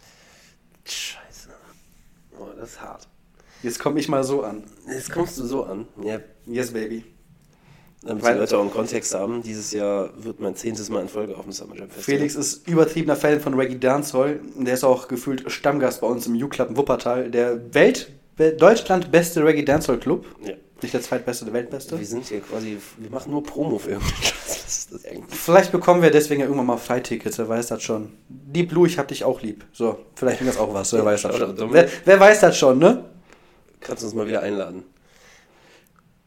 [0.84, 1.48] Scheiße.
[2.38, 3.06] Oh, das ist hart.
[3.62, 4.64] Jetzt komme ich mal so an.
[4.88, 5.86] Jetzt kommst du so an.
[6.02, 7.04] Ja, Yes, baby.
[8.02, 9.42] damit Weil- die Leute auch einen Kontext haben.
[9.42, 12.16] Dieses Jahr wird mein zehntes Mal in Folge auf dem Summer Jam Festival.
[12.18, 14.40] Felix ist übertriebener Fan von Reggae Dancehall.
[14.56, 17.30] Der ist auch gefühlt Stammgast bei uns im U-Club in Wuppertal.
[17.30, 18.10] Der Welt,
[18.58, 20.24] Deutschland beste Reggae Dancehall Club.
[20.44, 20.54] Ja.
[20.80, 21.98] Nicht der zweitbeste, der weltbeste.
[21.98, 24.34] Wir sind hier quasi, wir machen nur Promo für irgendeinen Scheiß.
[24.46, 25.38] Was ist das eigentlich?
[25.40, 28.12] Vielleicht bekommen wir deswegen ja irgendwann mal Freitickets, wer weiß das schon.
[28.28, 29.64] Deep Blue, ich hab dich auch lieb.
[29.72, 31.72] So, vielleicht bringt das auch was, wer weiß das schon.
[31.72, 33.04] Wer, wer weiß das schon, ne?
[33.80, 34.84] Kannst du uns mal wieder einladen?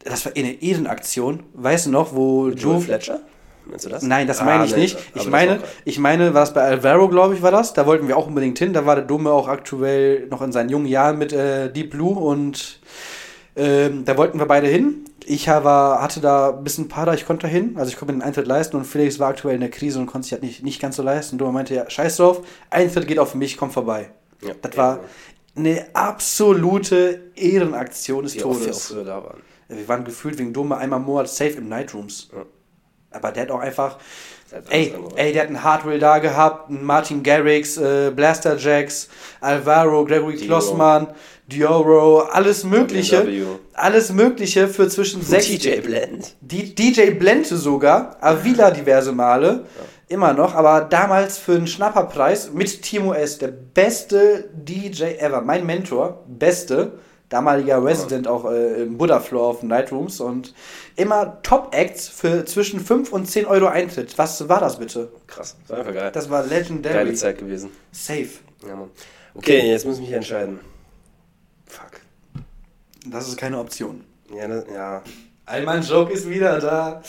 [0.03, 1.43] Das war eine Ehrenaktion.
[1.53, 2.81] Weißt du noch, wo Joel Joe.
[2.81, 3.19] Fletcher?
[3.65, 4.03] Meinst du das?
[4.03, 4.97] Nein, das Ah, meine ich nee, nicht.
[5.13, 7.73] Ich meine, ich meine, war das bei Alvaro, glaube ich, war das.
[7.73, 8.73] Da wollten wir auch unbedingt hin.
[8.73, 12.17] Da war der Dumme auch aktuell noch in seinen jungen Jahren mit äh, Deep Blue
[12.17, 12.80] und
[13.55, 15.05] ähm, da wollten wir beide hin.
[15.25, 17.75] Ich war, hatte da ein bisschen Pader, ich konnte da hin.
[17.77, 20.07] Also ich konnte mir den Eintritt leisten und Felix war aktuell in der Krise und
[20.07, 21.37] konnte sich halt nicht, nicht ganz so leisten.
[21.37, 24.11] Dumme meinte, ja, scheiß drauf, Eintritt geht auf mich, komm vorbei.
[24.41, 24.99] Ja, das war
[25.55, 28.87] eine absolute Ehrenaktion des die auch, die auch Todes.
[28.87, 29.41] früher da waren.
[29.67, 32.29] Wir waren gefühlt wegen Dumme einmal im Monat safe im Nightrooms.
[32.33, 32.45] Ja.
[33.11, 33.97] Aber der hat auch einfach.
[34.51, 39.09] Hat Ey, ey, der hat einen Hardwell da gehabt, einen Martin Garrix, äh, Blaster Jacks,
[39.39, 40.35] Alvaro, Gregory.
[40.35, 41.07] Klossmann,
[41.51, 43.25] Dioro, alles Mögliche.
[43.25, 43.43] W.
[43.73, 45.47] Alles Mögliche für zwischen sechs.
[45.47, 46.35] DJ Blend.
[46.41, 49.65] Die, DJ Blente sogar, Avila diverse Male,
[50.07, 55.65] immer noch, aber damals für einen Schnapperpreis mit Timo S., der beste DJ ever, mein
[55.65, 56.93] Mentor, beste,
[57.29, 60.53] damaliger Resident auch äh, im Buddha Floor auf Nightrooms und
[60.95, 64.17] immer Top-Acts für zwischen 5 und 10 Euro Eintritt.
[64.17, 65.11] Was war das bitte?
[65.27, 65.55] Krass.
[65.61, 66.11] Das war einfach geil.
[66.13, 66.93] Das war legendary.
[66.93, 67.71] Geile Zeit gewesen.
[67.91, 68.27] Safe.
[68.67, 68.89] Ja, Mann.
[69.33, 70.59] Okay, jetzt muss ich mich entscheiden.
[73.05, 74.03] Das ist keine Option.
[74.35, 75.03] Ja, das, ja.
[75.45, 77.01] Allmann Joke ist wieder da.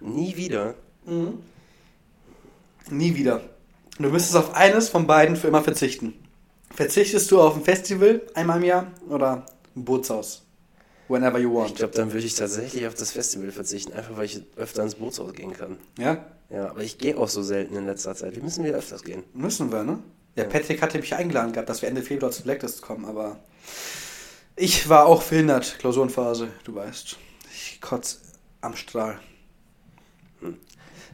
[0.00, 0.74] Nie wieder.
[2.90, 3.40] Nie wieder.
[3.98, 6.14] Du müsstest auf eines von beiden für immer verzichten.
[6.74, 9.46] Verzichtest du auf ein Festival einmal im Jahr oder
[9.76, 10.42] ein Bootshaus?
[11.08, 11.76] Whenever you Ich want.
[11.76, 15.32] glaube, dann würde ich tatsächlich auf das Festival verzichten, einfach weil ich öfter ins Bootshaus
[15.34, 15.76] gehen kann.
[15.98, 16.24] Ja?
[16.48, 18.34] Ja, aber ich gehe auch so selten in letzter Zeit.
[18.34, 19.22] Wir müssen wieder öfters gehen.
[19.34, 19.98] Müssen wir, ne?
[20.36, 23.38] Ja, Patrick hatte mich eingeladen gehabt, dass wir Ende Februar zu Blacklist kommen, aber
[24.56, 27.16] ich war auch verhindert, Klausurenphase, du weißt.
[27.54, 28.20] Ich kotz
[28.60, 29.18] am Strahl.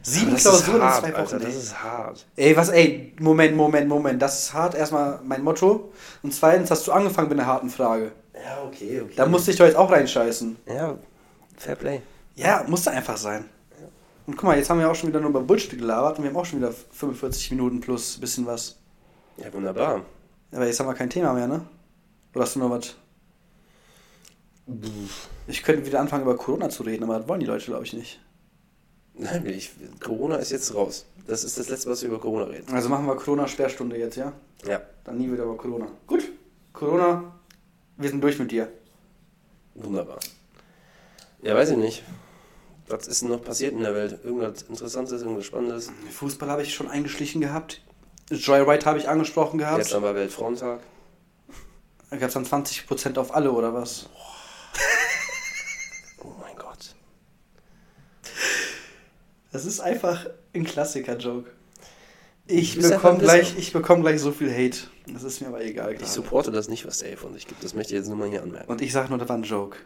[0.01, 1.19] Sieben Aber das Klausuren ist hart, in zwei Wochen.
[1.19, 1.59] Alter, das ey.
[1.59, 2.25] ist hart.
[2.35, 4.21] Ey, was, ey, Moment, Moment, Moment.
[4.21, 5.91] Das ist hart, erstmal mein Motto.
[6.23, 8.13] Und zweitens hast du angefangen mit einer harten Frage.
[8.33, 9.13] Ja, okay, okay.
[9.15, 10.57] Da musste ich doch jetzt auch reinscheißen.
[10.67, 10.97] Ja,
[11.57, 12.01] Fair Play.
[12.35, 13.45] Ja, musste einfach sein.
[14.25, 16.29] Und guck mal, jetzt haben wir auch schon wieder nur über Bullshit gelabert und wir
[16.29, 18.77] haben auch schon wieder 45 Minuten plus bisschen was.
[19.37, 20.03] Ja, wunderbar.
[20.53, 21.61] Aber jetzt haben wir kein Thema mehr, ne?
[22.33, 22.95] Oder hast du noch was?
[25.47, 27.93] Ich könnte wieder anfangen, über Corona zu reden, aber das wollen die Leute, glaube ich,
[27.93, 28.19] nicht.
[29.15, 31.05] Nein, ich, Corona ist jetzt raus.
[31.27, 32.73] Das ist das letzte, was wir über Corona reden.
[32.73, 34.31] Also machen wir Corona-Sperrstunde jetzt, ja?
[34.65, 35.87] Ja, Dann nie wieder über Corona.
[36.07, 36.23] Gut.
[36.71, 37.35] Corona,
[37.97, 38.69] wir sind durch mit dir.
[39.75, 40.19] wunderbar.
[41.41, 42.03] Ja, weiß ich nicht.
[42.87, 44.19] Was ist denn noch passiert in der Welt?
[44.23, 45.91] Irgendwas Interessantes, irgendwas Spannendes?
[46.11, 47.81] Fußball habe ich schon eingeschlichen gehabt.
[48.31, 49.77] Joyride habe ich angesprochen gehabt.
[49.79, 50.79] Gestern war Weltfrauentag.
[52.09, 54.09] Da gab es dann 20% auf alle, oder was?
[56.21, 56.95] Oh mein Gott.
[59.53, 61.49] Das ist einfach ein Klassiker-Joke.
[62.45, 64.89] Ich bekomme gleich, ich bekomm gleich so viel Hate.
[65.07, 65.93] Das ist mir aber egal.
[65.93, 66.11] Ich gerade.
[66.11, 67.63] supporte das nicht, was der von sich gibt.
[67.63, 68.69] Das möchte ich jetzt nur mal hier anmerken.
[68.69, 69.77] Und ich sage nur, das war ein Joke.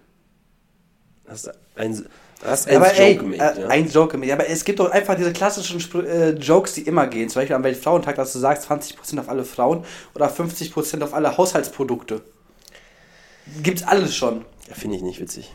[1.28, 2.05] Hast ein,
[2.43, 3.67] hast aber Joke ey, gemacht, äh, ja?
[3.67, 4.32] ein Joke mit.
[4.32, 7.30] Aber es gibt doch einfach diese klassischen Spr äh, Jokes, die immer gehen.
[7.30, 11.38] Zum Beispiel am Weltfrauentag, dass du sagst 20% auf alle Frauen oder 50% auf alle
[11.38, 12.21] Haushaltsprodukte.
[13.61, 14.45] Gibt's alles schon.
[14.67, 15.53] Ja, Finde ich nicht witzig.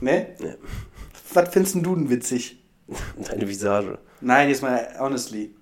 [0.00, 0.34] Ne?
[0.40, 0.54] Ja.
[1.34, 2.62] Was findest du denn witzig?
[3.28, 3.98] Deine Visage.
[4.20, 5.54] Nein, jetzt mal honestly.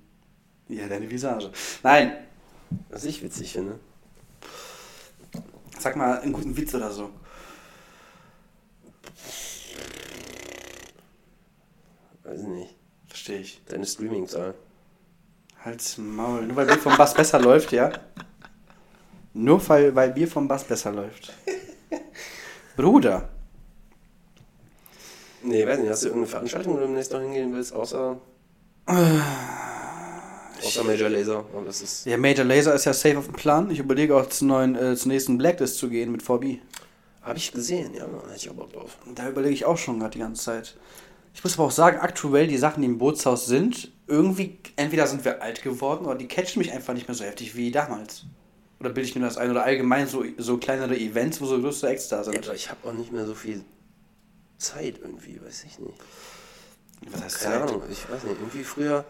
[0.69, 1.51] Ja, deine Visage.
[1.83, 2.13] Nein,
[2.89, 3.79] Was ich witzig finde.
[5.79, 7.11] sag mal einen guten Witz oder so.
[12.37, 12.75] Weiß ich nicht.
[13.09, 13.63] Verstehe ich.
[13.67, 14.55] Deine Streaming-Zahl.
[15.65, 16.43] Halt's Maul.
[16.43, 17.91] Nur weil Bier vom Bass besser läuft, ja?
[19.33, 21.33] Nur weil, weil Bier vom Bass besser läuft.
[22.77, 23.31] Bruder.
[25.43, 25.89] Nee, weiß nicht.
[25.89, 28.21] Hast du irgendeine Veranstaltung, wo du demnächst noch hingehen willst, außer.
[28.87, 31.43] außer Major Laser?
[31.55, 32.05] Oh, das ist.
[32.05, 33.71] Ja, Major Laser ist ja safe auf dem Plan.
[33.71, 36.59] Ich überlege auch zum, neuen, äh, zum nächsten Blacklist zu gehen mit 4B.
[37.23, 38.99] Habe ich gesehen, ja, Mann, hätte ich auch Bock drauf.
[39.15, 40.77] Da überlege ich auch schon gerade die ganze Zeit.
[41.37, 45.23] Ich muss aber auch sagen, aktuell die Sachen, die im Bootshaus sind, irgendwie, entweder sind
[45.27, 48.25] wir alt geworden oder die catchen mich einfach nicht mehr so heftig wie damals.
[48.81, 49.51] Oder bilde ich mir das ein?
[49.51, 52.47] Oder allgemein so, so kleinere Events, wo so größere Ja, sind.
[52.47, 53.63] aber ich habe auch nicht mehr so viel
[54.57, 55.93] Zeit irgendwie, weiß ich nicht.
[57.11, 57.69] Was heißt Keine Zeit?
[57.69, 58.41] Ahnung, ich weiß nicht.
[58.41, 59.05] Irgendwie früher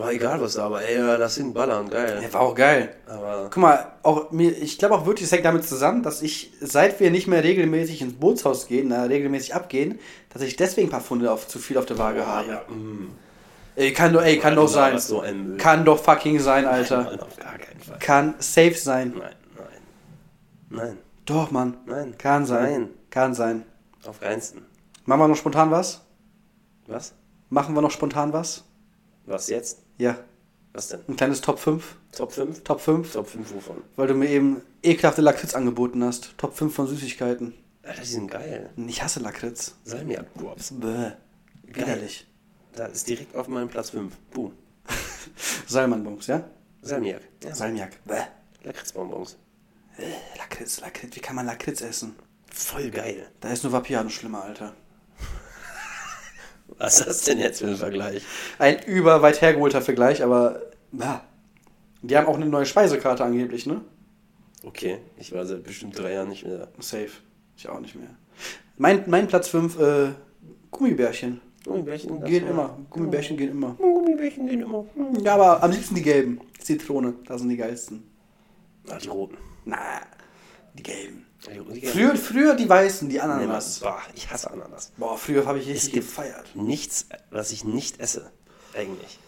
[0.00, 0.82] war egal, was da war.
[0.82, 2.20] Ey, lass hin, ballern, geil.
[2.22, 2.94] Ja, war auch geil.
[3.06, 6.52] Aber Guck mal, auch mir, ich glaube auch wirklich, es hängt damit zusammen, dass ich,
[6.60, 9.98] seit wir nicht mehr regelmäßig ins Bootshaus gehen, na, regelmäßig abgehen,
[10.30, 12.48] dass ich deswegen ein paar Funde auf, zu viel auf der Waage habe.
[12.48, 13.10] ja, mm.
[13.76, 14.98] Ey, kann doch, ey, kann doch sein.
[14.98, 15.24] so.
[15.58, 17.02] Kann doch fucking sein, Nein, Alter.
[17.02, 17.98] Mann, auf gar keinen Fall.
[17.98, 19.14] Kann safe sein.
[19.18, 19.66] Nein, nein.
[20.70, 21.76] Nein, Doch, Mann.
[21.86, 22.14] nein.
[22.16, 22.62] Kann sein.
[22.62, 23.64] Nein, Kann sein.
[24.06, 24.62] auf keinsten.
[25.06, 26.02] Machen wir noch spontan was?
[26.86, 27.14] Was?
[27.50, 28.64] Machen wir noch spontan was?
[29.26, 29.83] Was jetzt?
[29.98, 30.18] Ja.
[30.72, 31.00] Was denn?
[31.08, 31.96] Ein kleines Top 5.
[32.12, 32.64] Top 5?
[32.64, 33.12] Top 5.
[33.12, 33.84] Top 5 wovon?
[33.96, 36.36] Weil du mir eben ekelhafte Lakritz angeboten hast.
[36.36, 37.54] Top 5 von Süßigkeiten.
[37.82, 38.70] Alter, die sind geil.
[38.76, 39.74] Ich hasse Lakritz.
[39.84, 40.72] Salmiak-Drops.
[40.80, 41.12] Bäh.
[41.62, 42.26] Widerlich.
[42.72, 44.12] Da ist direkt auf meinem Platz 5.
[44.32, 44.52] Boom.
[45.66, 46.44] Salmanbons, ja?
[46.82, 47.22] Salmiak.
[47.42, 47.54] Ja.
[47.54, 48.04] Salmiak.
[48.04, 48.22] Bäh.
[48.64, 49.36] Lakritzbonbons.
[49.96, 51.14] Äh, Lakritz, Lakritz.
[51.14, 52.16] Wie kann man Lakritz essen?
[52.50, 53.28] Voll geil.
[53.40, 54.74] Da ist nur Vapiano schlimmer, Alter.
[56.78, 58.22] Was ist das denn jetzt für ein Vergleich?
[58.58, 60.60] Ein über weit hergeholter Vergleich, aber
[60.92, 61.24] ja.
[62.02, 63.80] Die haben auch eine neue Speisekarte angeblich, ne?
[64.62, 66.68] Okay, ich war seit bestimmt drei Jahren nicht mehr da.
[66.80, 67.10] Safe.
[67.56, 68.10] Ich auch nicht mehr.
[68.76, 70.08] Mein, mein Platz 5, äh,
[70.70, 71.40] Gummibärchen.
[71.64, 72.76] Gummibärchen Gehen immer.
[72.90, 73.74] Gummibärchen gehen immer.
[73.74, 74.84] Gummibärchen gehen immer.
[74.94, 75.20] Hm.
[75.24, 76.40] Ja, aber am liebsten die gelben.
[76.58, 78.02] Zitrone, das sind die geilsten.
[78.88, 79.36] Ah, die roten.
[79.64, 79.78] Na,
[80.74, 81.23] die gelben.
[81.46, 83.80] Die, die Früher, früher die weißen, die Nee, Ananas.
[83.80, 84.92] Bah, ich hasse Ananas.
[84.96, 86.46] Boah, früher habe ich Es richtig gibt gefeiert.
[86.54, 88.30] nichts, was ich nicht esse.
[88.74, 89.18] Eigentlich.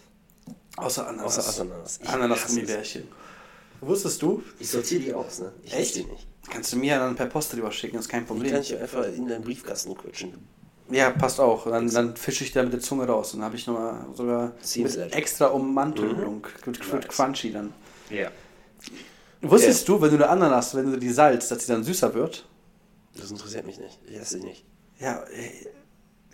[0.77, 1.37] Außer Ananas.
[1.39, 1.99] Außer Ananas.
[2.01, 3.07] Ich Ananas-Gummibärchen.
[3.81, 4.43] Wusstest du?
[4.59, 5.51] Ich sortiere die aus, ne?
[5.63, 5.95] Ich esse Echt?
[5.97, 6.27] die nicht.
[6.49, 8.51] Kannst du mir dann per Post drüber schicken, ist kein Die Problem.
[8.51, 10.33] kann ich einfach in deinen Briefkasten quetschen.
[10.89, 11.65] Ja, passt auch.
[11.69, 13.33] Dann, dann fische ich da mit der Zunge raus.
[13.33, 16.47] Dann habe ich nochmal sogar mit extra Ummantelung.
[16.63, 17.15] Wird, wird Nice.
[17.15, 17.73] crunchy dann.
[18.09, 18.31] Ja.
[19.41, 22.47] Wusstest du, wenn du eine Ananas, wenn du die salzt, dass sie dann süßer wird?
[23.15, 23.99] Das interessiert mich nicht.
[24.07, 24.65] Ich esse die nicht.
[24.99, 25.67] Ja, ey,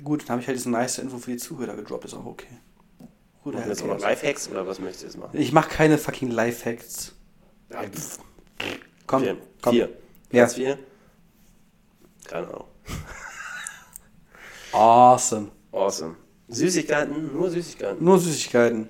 [0.04, 2.48] gut, dann habe ich halt diese nice Info für die Zuhörer gedroppt, ist auch okay.
[3.44, 5.38] Gut, Machen wir jetzt auch noch Lifehacks oder was möchtest du jetzt machen?
[5.38, 7.14] Ich mache keine fucking Lifehacks.
[7.70, 8.20] Ja, pff.
[9.06, 9.38] Komm, Vier.
[9.62, 9.74] komm.
[9.74, 9.90] Vier.
[10.32, 10.48] Ja.
[10.48, 10.80] Vier?
[12.26, 12.66] Keine Ahnung.
[14.72, 15.52] Awesome.
[15.72, 16.16] Awesome.
[16.48, 18.04] Süßigkeiten, nur Süßigkeiten.
[18.04, 18.88] Nur Süßigkeiten.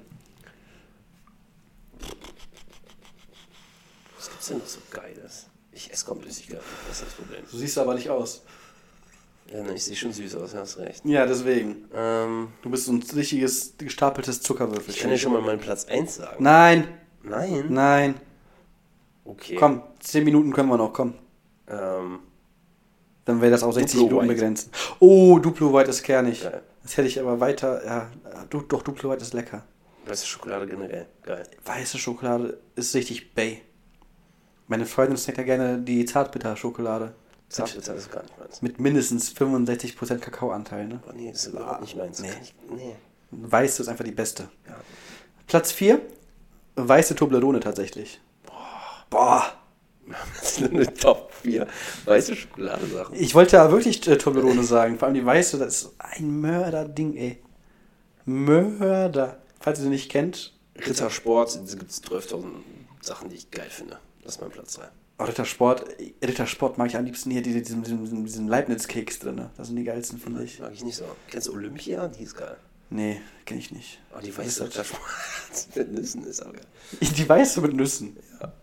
[4.17, 5.47] Was gibt's denn noch so Geiles?
[5.71, 7.41] Ich esse kaum Süßigkeiten, das ist das Problem.
[7.49, 8.43] Du siehst aber nicht aus.
[9.51, 11.03] Ja, ne, ich sehe schon süß aus, hast recht.
[11.05, 11.85] Ja, deswegen.
[11.93, 15.17] Ähm, Du bist so ein richtiges gestapeltes ich kann dir Zuckerwürfelchen.
[15.17, 16.43] schon mal meinen Platz 1 sagen.
[16.43, 16.87] Nein,
[17.23, 17.65] Nein?
[17.69, 18.15] nein.
[19.25, 19.55] Okay.
[19.55, 21.15] Komm, 10 Minuten können wir noch, komm.
[21.67, 22.19] Ähm,
[23.25, 24.35] Dann wäre das auch 60 Duplo Minuten White.
[24.35, 24.69] begrenzt.
[24.99, 26.43] Oh, Duplo White ist kernig.
[26.43, 26.61] Geil.
[26.83, 27.83] Das hätte ich aber weiter.
[27.85, 28.11] Ja,
[28.49, 29.63] du, doch, Duplo White ist lecker.
[30.05, 31.05] weiße Schokolade generell.
[31.23, 31.47] Geil.
[31.65, 33.61] Weiße Schokolade ist richtig bay.
[34.67, 37.13] Meine Freundin snackt ja gerne die Zartbitter-Schokolade.
[37.49, 38.61] Zartbitter ist gar nicht meins.
[38.61, 40.87] Mit mindestens 65% Kakaoanteil.
[40.87, 40.99] Ne?
[41.07, 42.21] Oh nee, ist überhaupt nicht meins.
[42.21, 42.29] Nee.
[42.41, 42.95] Ich, nee.
[43.31, 44.49] Weiße ist einfach die beste.
[44.67, 44.75] Ja.
[45.47, 46.01] Platz 4,
[46.75, 48.21] weiße Toblerone tatsächlich.
[49.09, 49.43] Boah.
[50.35, 51.65] Das ist eine Top 4
[52.03, 53.15] weiße Schokoladensachen.
[53.15, 54.99] Ich wollte ja wirklich äh, Toblerone sagen.
[54.99, 57.41] Vor allem die weiße, das ist ein Mörderding, ey.
[58.25, 59.41] Mörder.
[59.61, 62.43] Falls ihr sie nicht kennt, Rittersport, da gibt es 12.000
[63.01, 63.97] Sachen, die ich geil finde.
[64.23, 64.83] Das ist mein Platz 3.
[65.19, 65.85] oh, Rittersport,
[66.23, 69.35] Rittersport mag ich am liebsten hier, diese, diesen, diesen, diesen Leibniz-Keks drin.
[69.35, 69.49] Ne?
[69.57, 70.59] Das sind die geilsten, finde ich.
[70.59, 71.05] Mag ich nicht so.
[71.29, 72.07] Kennst du Olympia?
[72.07, 72.55] Die ist geil.
[72.89, 73.99] Nee, kenne ich nicht.
[74.15, 75.01] Oh, die weiße Rittersport
[75.75, 76.65] mit Nüssen ist auch geil.
[77.01, 78.15] Die weiße mit Nüssen.
[78.39, 78.53] Ja.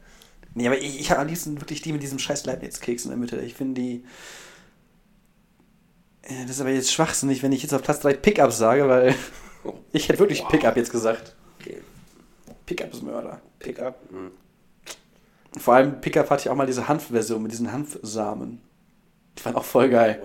[0.55, 3.19] Nee, aber ich, ich habe am liebsten wirklich die mit diesem scheiß Leibniz-Keks in der
[3.19, 3.41] Mitte.
[3.41, 4.05] Ich finde die.
[6.23, 9.15] Äh, Das ist aber jetzt schwachsinnig, wenn ich jetzt auf Platz 3 Pickup sage, weil
[9.93, 10.49] ich hätte wirklich Wow.
[10.49, 11.35] Pickup jetzt gesagt.
[11.61, 11.81] Okay.
[12.67, 13.41] Pickup ist Mörder.
[13.59, 13.99] Pickup.
[14.11, 14.31] Hm.
[15.59, 18.61] Vor allem Pickup hatte ich auch mal diese Hanfversion mit diesen Hanfsamen.
[19.39, 20.23] Die waren auch voll geil.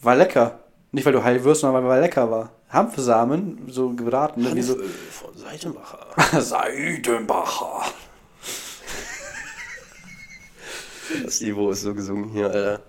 [0.00, 0.60] War lecker.
[0.92, 2.52] Nicht weil du heil wirst, sondern weil er lecker war.
[2.68, 4.54] Hanfsamen, so gebraten, ne?
[4.54, 4.74] wie so.
[4.74, 6.06] Hanföl von Seitenbacher.
[6.40, 7.82] Seidenbacher.
[11.24, 12.80] Das Niveau ist so gesungen hier, Alter.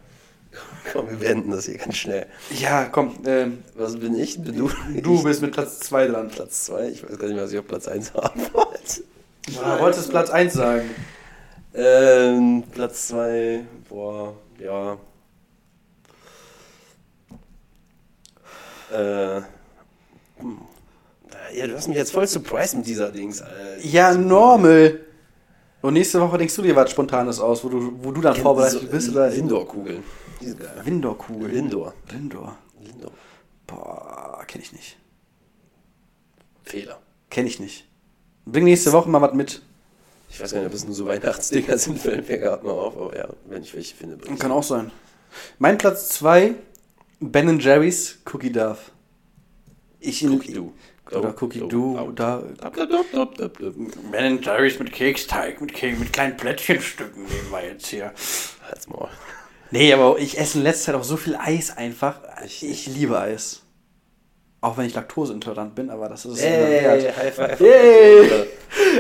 [0.92, 2.26] Komm, wir beenden das hier ganz schnell.
[2.58, 4.42] Ja, komm, ähm, Was bin ich?
[4.42, 4.72] Bin du?
[5.02, 6.30] du bist mit Platz 2 dran.
[6.30, 6.88] Platz 2.
[6.90, 9.04] Ich weiß gar nicht mehr, was ich auf Platz 1 haben wollte.
[9.46, 10.90] Du wolltest Platz 1 sagen.
[11.74, 14.98] Ähm, Platz 2, boah, ja.
[18.92, 19.42] Äh.
[20.40, 20.58] hm.
[21.54, 23.80] Ja, du hast mich jetzt voll surprised mit dieser Dings, Alter.
[23.86, 25.00] Ja, normal.
[25.82, 28.90] Und nächste Woche denkst du dir was Spontanes aus, wo du, wo du dann vorbereitet
[28.92, 29.30] bist, oder?
[29.30, 30.04] Lindor-Kugeln.
[30.42, 30.82] Die sind geil.
[30.84, 31.52] Windor-Kugel.
[31.52, 31.94] Lindor.
[32.12, 32.58] Lindor.
[32.82, 33.12] Lindor.
[33.66, 34.98] Boah, kenn ich nicht.
[36.64, 37.00] Fehler.
[37.30, 37.88] Kenn ich nicht.
[38.46, 39.62] Bring nächste Woche mal was mit.
[40.30, 42.98] Ich weiß gar nicht, ob es nur so Weihnachtsdinger sind, fällt mir gerade mal auf,
[42.98, 44.40] aber ja, wenn ich welche finde, ich.
[44.40, 44.92] Kann auch sein.
[45.60, 46.56] Mein Platz 2,
[47.20, 48.92] Ben Jerry's Cookie Duff.
[50.00, 50.74] Ich Cookie Doo.
[51.12, 52.12] Oder Cookie Doo.
[52.14, 52.44] Da.
[54.12, 58.14] Ben Jerry's mit Keksteig, mit, Kek mit kleinen Plättchenstücken nehmen wir jetzt hier.
[58.68, 59.10] Halt's mal.
[59.72, 62.22] Nee, aber ich esse in letzter Zeit auch so viel Eis einfach.
[62.46, 63.64] Ich Ich, liebe Eis.
[64.60, 67.18] Auch wenn ich laktoseintolerant bin, aber das ist es Ey, wert.
[67.18, 67.60] High five.
[67.60, 68.48] Yay.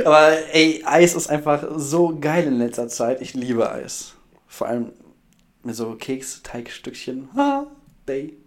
[0.06, 3.22] Aber ey, Eis ist einfach so geil in letzter Zeit.
[3.22, 4.14] Ich liebe Eis.
[4.48, 4.92] Vor allem
[5.64, 7.30] mit so Keks-Teigstückchen.
[7.36, 7.66] Ha,
[8.08, 8.38] Day.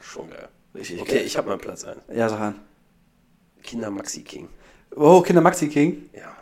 [0.00, 0.48] Schon geil.
[0.74, 1.24] Richtig Okay, geil.
[1.26, 1.96] ich habe meinen Platz 1.
[2.14, 2.60] Ja, sag an.
[3.62, 4.48] Kinder Maxi King.
[4.94, 6.08] Oh, Kinder Maxi King.
[6.12, 6.36] Ja.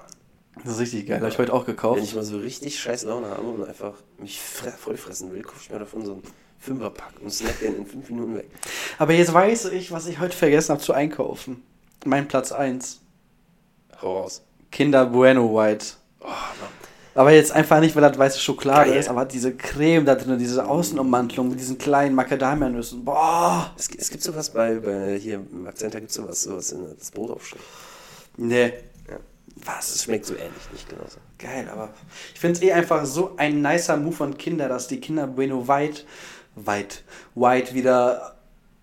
[0.64, 1.20] Das ist richtig geil.
[1.20, 1.98] Habe ich heute auch gekauft.
[1.98, 5.60] Wenn ich mal so richtig scheiß Laune habe und einfach mich fre vollfressen will, kaufe
[5.62, 6.22] ich mir davon so einen
[6.58, 8.50] Fünferpack und snack den in fünf Minuten weg.
[8.98, 11.62] Aber jetzt weiß ich, was ich heute vergessen habe zu einkaufen.
[12.04, 13.00] Mein Platz 1.
[14.00, 14.42] Hau raus.
[14.70, 15.86] Kinder Bueno White.
[16.20, 16.84] Oh, Mann.
[17.14, 18.98] Aber jetzt einfach nicht, weil das weiße Schokolade Geil.
[18.98, 23.04] ist, aber diese Creme da drin, diese Außenummantelung mit diesen kleinen Macadamianüssen.
[23.04, 23.72] Boah!
[23.78, 27.10] Es, es gibt sowas bei, bei hier im Akzenter gibt es sowas, sowas in das
[27.12, 27.64] Brot aufschreiben.
[28.36, 28.72] Nee.
[29.08, 29.18] Ja.
[29.64, 29.94] Was?
[29.94, 31.18] Es schmeckt so ähnlich, nicht genauso.
[31.38, 31.90] Geil, aber
[32.34, 35.68] ich finde es eh einfach so ein nicer Move von Kinder, dass die Kinder Bueno
[35.68, 36.02] White,
[36.56, 36.98] White,
[37.34, 38.36] White wieder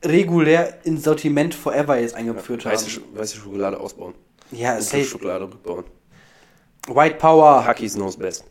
[0.04, 3.18] regulär ins Sortiment Forever jetzt eingeführt Weiße, haben.
[3.18, 4.14] Weiße Schokolade ausbauen.
[4.52, 5.06] Ja, Und safe.
[5.06, 5.86] Schokolade rückbauen.
[6.88, 7.64] White Power.
[7.66, 8.44] Hackies knows best.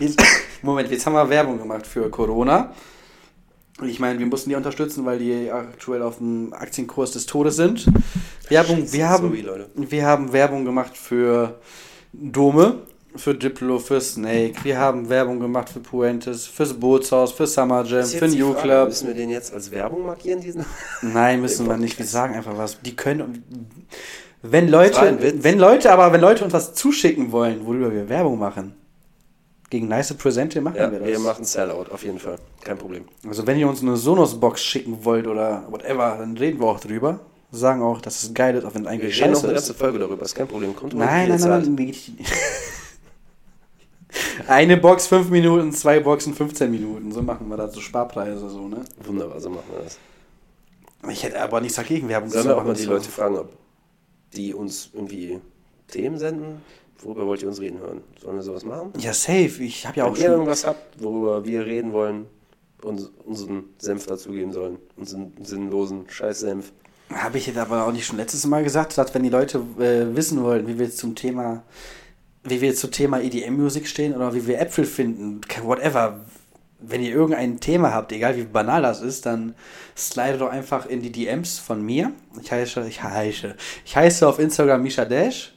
[0.00, 0.22] Jetzt-
[0.62, 2.72] Moment, jetzt haben wir Werbung gemacht für Corona.
[3.84, 7.86] Ich meine, wir mussten die unterstützen, weil die aktuell auf dem Aktienkurs des Todes sind.
[8.48, 9.70] Werbung, wir Sorry, haben, Leute.
[9.74, 11.60] wir haben Werbung gemacht für
[12.14, 12.86] Dome,
[13.18, 14.54] für Diplo, für Snake.
[14.62, 18.62] Wir haben Werbung gemacht für Puentes, fürs Bootshaus, für Summer Jam, Ist für New Frage,
[18.68, 18.88] Club.
[18.88, 20.64] Müssen wir den jetzt als Werbung markieren, diesen?
[21.02, 21.98] Nein, müssen wir nicht.
[21.98, 22.80] Wir sagen einfach was.
[22.80, 23.44] Die können.
[24.42, 28.74] Wenn Leute, wenn Leute, aber wenn Leute uns was zuschicken wollen, worüber wir Werbung machen,
[29.70, 31.08] gegen nice Presente machen Ja, wir das.
[31.08, 32.36] wir machen Sellout, auf jeden Fall.
[32.62, 33.04] Kein Problem.
[33.26, 37.18] Also wenn ihr uns eine Sonos-Box schicken wollt oder whatever, dann reden wir auch drüber.
[37.50, 39.58] Sagen auch, dass es geil ist, auch wenn es Wir eigentlich reden noch scheiße eine
[39.58, 39.66] ist.
[39.68, 40.76] ganze Folge darüber, ist kein Problem.
[40.76, 42.26] Kommt Nein, nein, nein, ihr nein.
[44.46, 47.12] Eine Box 5 Minuten, zwei Boxen 15 Minuten.
[47.12, 48.84] So machen wir das, so Sparpreise, so, ne?
[49.04, 49.98] Wunderbar, so machen wir das.
[51.10, 52.84] Ich hätte aber nichts dagegen, Werbung Sollen zu wir auch mal die.
[52.84, 53.52] Leute fragen, ob
[54.34, 55.40] die uns irgendwie
[55.88, 56.62] Themen senden?
[56.98, 58.00] Worüber wollt ihr uns reden hören?
[58.20, 58.92] Sollen wir sowas machen?
[58.98, 59.62] Ja, safe.
[59.62, 60.32] Ich habe ja auch Wenn ihr schon.
[60.32, 62.26] irgendwas habt, worüber wir reden wollen,
[62.82, 64.78] uns, unseren Senf dazugeben sollen.
[64.96, 66.72] Unseren sinnlosen Scheißsenf.
[67.12, 70.16] Habe ich jetzt aber auch nicht schon letztes Mal gesagt, dass wenn die Leute äh,
[70.16, 71.62] wissen wollen, wie wir zum Thema,
[72.48, 76.20] wie wir zum Thema EDM-Musik stehen oder wie wir Äpfel finden, whatever.
[76.78, 79.54] Wenn ihr irgendein Thema habt, egal wie banal das ist, dann
[79.96, 82.12] slide doch einfach in die DMs von mir.
[82.40, 85.54] Ich heiße, ich heiße, ich heiße auf Instagram Misha Dash.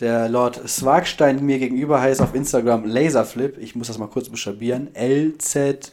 [0.00, 3.58] Der Lord Swagstein mir gegenüber heißt auf Instagram Laserflip.
[3.58, 4.94] Ich muss das mal kurz buchstabieren.
[4.94, 5.86] L-Z-R-F-L-I-P.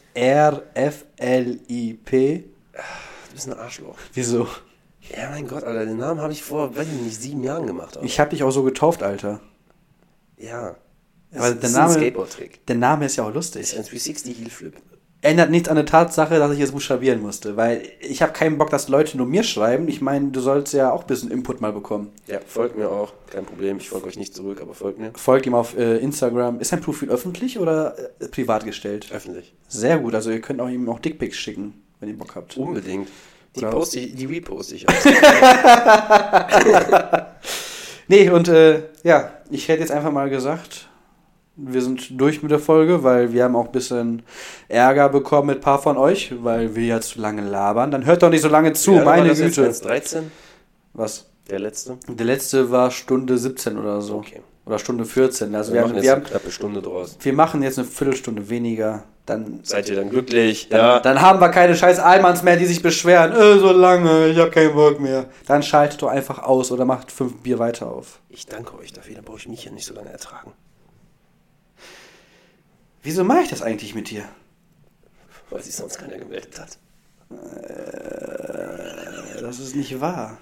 [2.72, 3.96] Du bist ein Arschloch.
[4.14, 4.48] Wieso?
[5.16, 7.96] Ja, mein Gott, Alter, den Namen habe ich vor, weiß ich nicht, sieben Jahren gemacht.
[7.96, 8.06] Alter.
[8.06, 9.40] Ich habe dich auch so getauft, Alter.
[10.40, 10.76] Ja.
[11.32, 12.66] Aber das der ist Name- ein Skateboard-Trick.
[12.66, 13.76] Der Name ist ja auch Das ist lustig.
[13.78, 14.74] ein 360 Heel Flip.
[15.22, 18.70] Ändert nichts an der Tatsache, dass ich es buchstabieren musste, weil ich habe keinen Bock,
[18.70, 19.86] dass Leute nur mir schreiben.
[19.86, 22.10] Ich meine, du sollst ja auch ein bisschen Input mal bekommen.
[22.26, 23.12] Ja, folgt mir auch.
[23.30, 23.76] Kein Problem.
[23.76, 25.12] Ich folge euch nicht zurück, aber folgt mir.
[25.14, 26.58] Folgt ihm auf äh, Instagram.
[26.58, 29.08] Ist sein Profil öffentlich oder äh, privat gestellt?
[29.12, 29.52] Öffentlich.
[29.68, 32.56] Sehr gut, also ihr könnt auch ihm auch Dickpics schicken, wenn ihr Bock habt.
[32.56, 33.08] Unbedingt.
[33.56, 34.86] Die, poste ich, die reposte ich.
[38.10, 40.88] Nee, und äh, ja, ich hätte jetzt einfach mal gesagt,
[41.54, 44.24] wir sind durch mit der Folge, weil wir haben auch ein bisschen
[44.66, 47.92] Ärger bekommen mit ein paar von euch, weil wir ja zu lange labern.
[47.92, 49.64] Dann hört doch nicht so lange zu, Ja, meine Güte.
[49.64, 50.22] 1,13?
[50.92, 51.30] Was?
[51.48, 51.98] Der letzte?
[52.08, 54.16] Der letzte war Stunde 17 oder so.
[54.16, 54.40] Okay.
[54.66, 55.54] Oder Stunde 14.
[55.54, 57.16] Also Wir wir, machen haben, jetzt wir, eine haben, knappe Stunde draus.
[57.20, 59.04] wir machen jetzt eine Viertelstunde weniger.
[59.30, 60.68] Dann, Seid ihr dann glücklich?
[60.70, 60.98] dann, Ja.
[60.98, 63.30] dann haben wir keine scheiß Almans mehr, die sich beschweren.
[63.30, 65.26] Äh, so lange, ich habe keinen Bock mehr.
[65.46, 68.18] Dann schaltet doch einfach aus oder macht fünf Bier weiter auf.
[68.28, 70.52] Ich danke euch dafür, dann brauche ich mich hier nicht so lange ertragen.
[73.04, 74.24] Wieso mache ich das eigentlich mit dir?
[75.48, 76.76] Weil sich sonst keiner gemeldet hat.
[77.30, 80.38] Äh, Das ist nicht wahr.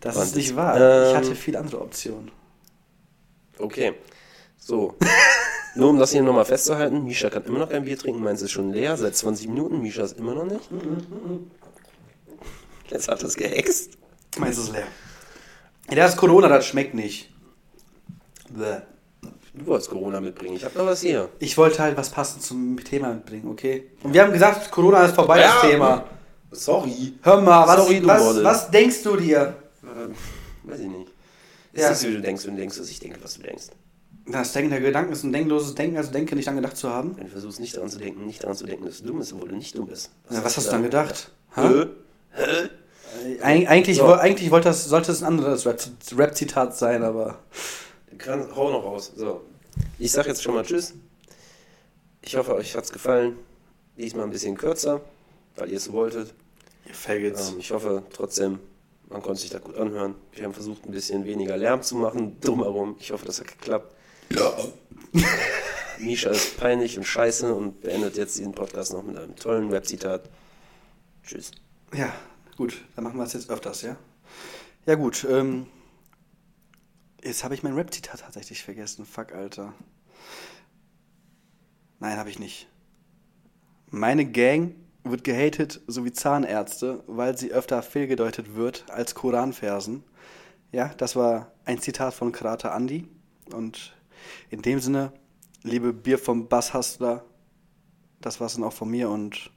[0.00, 0.74] Das Und, ist nicht wahr.
[0.76, 2.32] ich ähm, hatte viele andere Optionen.
[3.58, 3.94] Okay.
[4.58, 4.96] So.
[5.78, 8.50] Nur um das hier nochmal festzuhalten, Misha kann immer noch kein Bier trinken, meins ist
[8.50, 10.68] schon leer, seit 20 Minuten, Misha ist immer noch nicht.
[12.90, 13.92] Jetzt hat es gehext.
[14.38, 14.88] Meins ist leer.
[15.88, 17.30] Das ist Corona, das schmeckt nicht.
[18.50, 18.80] Bäh.
[19.54, 21.28] Du wolltest Corona mitbringen, ich hab noch was hier.
[21.38, 23.88] Ich wollte halt was passend zum Thema mitbringen, okay?
[24.02, 25.68] Und wir haben gesagt, Corona ist vorbei, das Ja.
[25.70, 26.04] Thema.
[26.50, 27.14] Sorry.
[27.22, 29.54] Hör mal, was, Sorry, du was, was denkst du dir?
[29.84, 31.10] Äh, weiß ich nicht.
[31.72, 31.94] Ist Ja.
[31.94, 33.66] so, wie du denkst, wenn du denkst, dass ich denke, was du denkst.
[34.30, 37.16] Das Denken der Gedanken ist ein denkloses Denken, also denke nicht an gedacht zu haben.
[37.16, 39.32] Wenn du versuchst, nicht daran zu denken, nicht daran zu denken, dass du dumm bist,
[39.32, 40.10] obwohl du nicht dumm bist.
[40.30, 41.30] Ja, was hast du dann gedacht?
[41.54, 41.86] Hä?
[43.42, 44.04] Eig eigentlich, So.
[44.04, 45.80] wo- eigentlich wollte das, sollte es ein anderes Rap-
[46.16, 47.38] Rap-Zitat sein, aber
[48.18, 49.12] Kann, hau noch raus.
[49.16, 49.42] So.
[49.98, 50.94] Ich sag jetzt schon mal Tschüss.
[52.20, 53.36] Ich hoffe, euch hat's gefallen.
[53.96, 55.00] Diesmal ein bisschen kürzer,
[55.56, 56.34] weil ihr es wolltet.
[56.86, 57.50] ihr Faggots.
[57.52, 58.58] Ähm, ich hoffe trotzdem,
[59.08, 60.14] man konnte sich das gut anhören.
[60.32, 62.96] Wir haben versucht, ein bisschen weniger Lärm zu machen, drumherum.
[63.00, 63.94] Ich hoffe, das hat geklappt.
[64.30, 64.52] Ja.
[65.98, 70.28] Misha ist peinlich und scheiße und beendet jetzt diesen Podcast noch mit einem tollen Webzitat.
[71.24, 71.50] Tschüss.
[71.94, 72.12] Ja,
[72.56, 73.96] gut, dann machen wir es jetzt öfters, ja?
[74.86, 75.66] Ja gut, ähm,
[77.22, 79.04] Jetzt habe ich mein Rap-Zitat tatsächlich vergessen.
[79.04, 79.74] Fuck, Alter.
[81.98, 82.68] Nein, habe ich nicht.
[83.90, 90.04] Meine Gang wird gehatet, so wie Zahnärzte, weil sie öfter fehlgedeutet wird als Koranversen.
[90.70, 93.08] Ja, das war ein Zitat von Karate Andy.
[93.52, 93.96] Und
[94.50, 95.12] in dem Sinne,
[95.62, 97.24] liebe Bier vom Basshustler,
[98.20, 99.50] das war's dann auch von mir und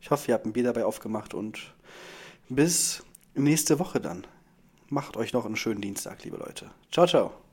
[0.00, 1.74] ich hoffe, ihr habt ein Bier dabei aufgemacht und
[2.48, 3.02] bis
[3.34, 4.26] nächste Woche dann.
[4.90, 6.70] Macht euch noch einen schönen Dienstag, liebe Leute.
[6.90, 7.43] Ciao, ciao.